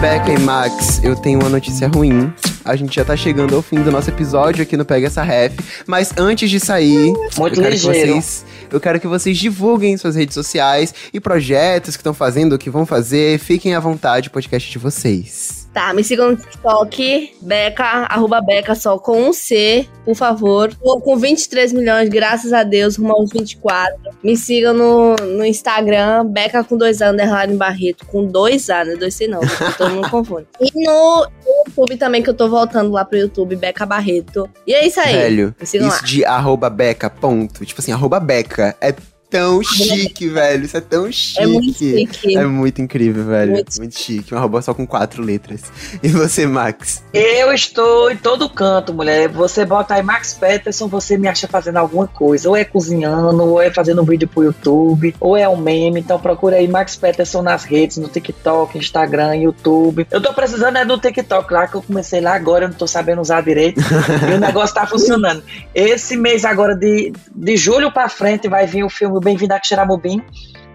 Becca 0.00 0.32
e 0.32 0.38
Max, 0.38 1.02
eu 1.02 1.16
tenho 1.16 1.40
uma 1.40 1.48
notícia 1.48 1.88
ruim. 1.88 2.32
A 2.68 2.76
gente 2.76 2.94
já 2.94 3.02
tá 3.02 3.16
chegando 3.16 3.56
ao 3.56 3.62
fim 3.62 3.82
do 3.82 3.90
nosso 3.90 4.10
episódio 4.10 4.62
aqui 4.62 4.76
no 4.76 4.84
Pega 4.84 5.06
essa 5.06 5.22
Ref. 5.22 5.58
Mas 5.86 6.12
antes 6.18 6.50
de 6.50 6.60
sair, 6.60 7.14
Muito 7.38 7.40
eu 7.40 7.62
quero, 7.62 7.74
que 7.74 7.80
vocês, 7.80 8.44
eu 8.70 8.78
quero 8.78 9.00
que 9.00 9.06
vocês 9.06 9.38
divulguem 9.38 9.96
suas 9.96 10.14
redes 10.14 10.34
sociais 10.34 10.94
e 11.10 11.18
projetos 11.18 11.96
que 11.96 12.00
estão 12.00 12.12
fazendo, 12.12 12.52
o 12.52 12.58
que 12.58 12.68
vão 12.68 12.84
fazer. 12.84 13.38
Fiquem 13.38 13.74
à 13.74 13.80
vontade, 13.80 14.28
podcast 14.28 14.70
de 14.70 14.76
vocês. 14.76 15.67
Tá, 15.72 15.92
me 15.92 16.02
sigam 16.02 16.30
no 16.30 16.36
TikTok, 16.36 17.36
Beca, 17.42 17.84
arroba 17.84 18.40
Beca 18.40 18.74
só 18.74 18.98
com 18.98 19.28
um 19.28 19.32
C, 19.32 19.86
por 20.04 20.14
favor. 20.14 20.74
Tô 20.74 21.00
com 21.00 21.16
23 21.16 21.72
milhões, 21.72 22.08
graças 22.08 22.52
a 22.52 22.62
Deus, 22.64 22.96
rumo 22.96 23.12
aos 23.12 23.30
24. 23.30 23.96
Me 24.22 24.36
sigam 24.36 24.74
no, 24.74 25.14
no 25.16 25.44
Instagram, 25.44 26.26
Beca 26.26 26.64
com 26.64 26.76
dois 26.76 27.02
A, 27.02 27.10
underline 27.10 27.56
Barreto, 27.56 28.06
com 28.06 28.24
dois 28.24 28.70
A, 28.70 28.84
né? 28.84 28.96
Dois 28.96 29.14
C 29.14 29.28
não, 29.28 29.40
todo 29.76 29.90
mundo 29.90 30.10
confunde. 30.10 30.46
E 30.60 30.84
no 30.84 31.28
YouTube 31.46 31.96
também, 31.96 32.22
que 32.22 32.30
eu 32.30 32.34
tô 32.34 32.48
voltando 32.48 32.90
lá 32.90 33.04
pro 33.04 33.18
YouTube, 33.18 33.56
Beca 33.56 33.86
Barreto. 33.86 34.48
E 34.66 34.74
é 34.74 34.86
isso 34.86 35.00
aí. 35.00 35.14
Velho, 35.14 35.54
me 35.58 35.66
sigam 35.66 35.88
isso 35.88 36.00
lá. 36.00 36.06
de 36.06 36.24
arroba 36.24 36.68
beca, 36.68 37.08
ponto. 37.08 37.64
Tipo 37.64 37.80
assim, 37.80 37.92
arroba 37.92 38.18
beca. 38.18 38.76
É 38.80 38.94
tão 39.30 39.62
chique, 39.62 40.28
velho. 40.28 40.64
Isso 40.64 40.76
é 40.76 40.80
tão 40.80 41.10
chique. 41.10 41.42
É 41.42 41.46
muito 41.46 41.78
chique. 41.78 42.36
É 42.36 42.44
muito 42.44 42.82
incrível, 42.82 43.24
velho. 43.24 43.52
Muito 43.52 43.76
Muito, 43.78 43.98
chique. 43.98 44.34
Um 44.34 44.38
arroba 44.38 44.62
só 44.62 44.74
com 44.74 44.86
quatro 44.86 45.22
letras. 45.22 45.62
E 46.00 46.08
você, 46.08 46.46
Max? 46.46 47.02
Eu 47.12 47.52
estou 47.52 48.10
em 48.10 48.16
todo 48.16 48.48
canto, 48.48 48.94
mulher. 48.94 49.28
Você 49.28 49.64
bota 49.64 49.94
aí 49.94 50.02
Max 50.02 50.34
Peterson, 50.34 50.86
você 50.86 51.18
me 51.18 51.26
acha 51.26 51.48
fazendo 51.48 51.76
alguma 51.76 52.06
coisa. 52.06 52.48
Ou 52.48 52.56
é 52.56 52.64
cozinhando, 52.64 53.42
ou 53.42 53.60
é 53.60 53.70
fazendo 53.70 54.00
um 54.00 54.04
vídeo 54.04 54.28
pro 54.28 54.44
YouTube, 54.44 55.14
ou 55.18 55.36
é 55.36 55.48
um 55.48 55.56
meme. 55.56 56.00
Então 56.00 56.18
procura 56.20 56.56
aí 56.56 56.68
Max 56.68 56.94
Peterson 56.94 57.42
nas 57.42 57.64
redes, 57.64 57.96
no 57.96 58.08
TikTok, 58.08 58.78
Instagram, 58.78 59.36
YouTube. 59.36 60.06
Eu 60.10 60.20
tô 60.20 60.32
precisando 60.32 60.78
é 60.78 60.84
do 60.84 60.98
TikTok 60.98 61.52
lá, 61.52 61.66
que 61.66 61.74
eu 61.74 61.82
comecei 61.82 62.20
lá 62.20 62.34
agora, 62.34 62.64
eu 62.64 62.68
não 62.68 62.76
tô 62.76 62.86
sabendo 62.86 63.20
usar 63.20 63.42
direito. 63.42 63.80
e 64.30 64.34
o 64.34 64.38
negócio 64.38 64.74
tá 64.74 64.86
funcionando. 64.86 65.42
Esse 65.74 66.16
mês 66.16 66.44
agora, 66.44 66.74
de, 66.74 67.12
de 67.34 67.56
julho 67.56 67.90
pra 67.90 68.08
frente, 68.08 68.48
vai 68.48 68.66
vir 68.66 68.84
o 68.84 68.88
filme 68.88 69.17
Bem-vindo 69.20 69.54
a 69.54 69.60
Xeramobim. 69.62 70.22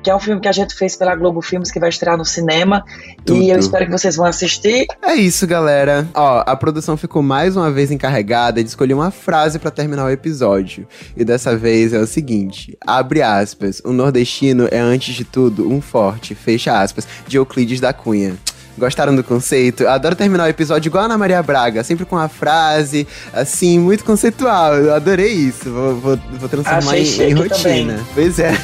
Que 0.03 0.09
é 0.09 0.15
um 0.15 0.19
filme 0.19 0.41
que 0.41 0.49
a 0.49 0.51
gente 0.51 0.75
fez 0.75 0.97
pela 0.97 1.15
Globo 1.15 1.41
Filmes 1.41 1.71
que 1.71 1.79
vai 1.79 1.87
estrear 1.87 2.17
no 2.17 2.25
cinema. 2.25 2.83
Tudo. 3.25 3.41
E 3.41 3.49
eu 3.49 3.57
espero 3.57 3.85
que 3.85 3.91
vocês 3.91 4.17
vão 4.17 4.25
assistir. 4.25 4.85
É 5.01 5.13
isso, 5.13 5.47
galera. 5.47 6.05
Ó, 6.13 6.43
a 6.45 6.55
produção 6.57 6.97
ficou 6.97 7.23
mais 7.23 7.55
uma 7.55 7.71
vez 7.71 7.89
encarregada 7.89 8.61
de 8.61 8.67
escolher 8.67 8.95
uma 8.95 9.11
frase 9.11 9.59
pra 9.59 9.71
terminar 9.71 10.05
o 10.05 10.09
episódio. 10.09 10.85
E 11.15 11.23
dessa 11.23 11.55
vez 11.55 11.93
é 11.93 11.99
o 11.99 12.05
seguinte: 12.05 12.77
abre 12.85 13.21
aspas. 13.21 13.81
O 13.85 13.93
nordestino 13.93 14.67
é, 14.69 14.77
antes 14.77 15.15
de 15.15 15.23
tudo, 15.23 15.71
um 15.71 15.79
forte, 15.79 16.35
fecha 16.35 16.81
aspas, 16.81 17.07
de 17.25 17.37
Euclides 17.37 17.79
da 17.79 17.93
Cunha. 17.93 18.35
Gostaram 18.77 19.15
do 19.15 19.23
conceito? 19.23 19.87
Adoro 19.87 20.15
terminar 20.15 20.45
o 20.45 20.47
episódio 20.47 20.89
igual 20.89 21.03
a 21.03 21.05
Ana 21.05 21.17
Maria 21.17 21.41
Braga, 21.43 21.83
sempre 21.83 22.05
com 22.05 22.15
uma 22.15 22.27
frase, 22.27 23.07
assim, 23.31 23.77
muito 23.79 24.03
conceitual. 24.03 24.75
Eu 24.75 24.93
adorei 24.93 25.31
isso. 25.31 25.69
Vou, 25.69 25.95
vou, 25.95 26.19
vou 26.39 26.49
transformar 26.49 26.97
em, 26.97 27.03
em 27.03 27.33
rotina. 27.33 27.93
também. 27.93 28.05
Pois 28.13 28.39
é. 28.39 28.53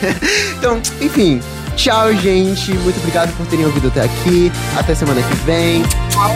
Então, 0.59 0.81
enfim. 0.99 1.39
Tchau, 1.77 2.13
gente. 2.15 2.73
Muito 2.73 2.97
obrigado 2.97 3.33
por 3.37 3.45
terem 3.47 3.65
ouvido 3.65 3.87
até 3.87 4.01
aqui. 4.01 4.51
Até 4.77 4.93
semana 4.93 5.21
que 5.21 5.35
vem. 5.45 5.83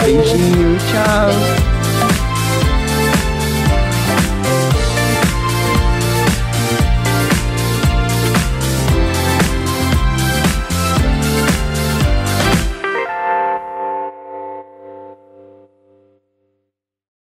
Beijinho. 0.02 0.78
Tchau. 0.78 1.83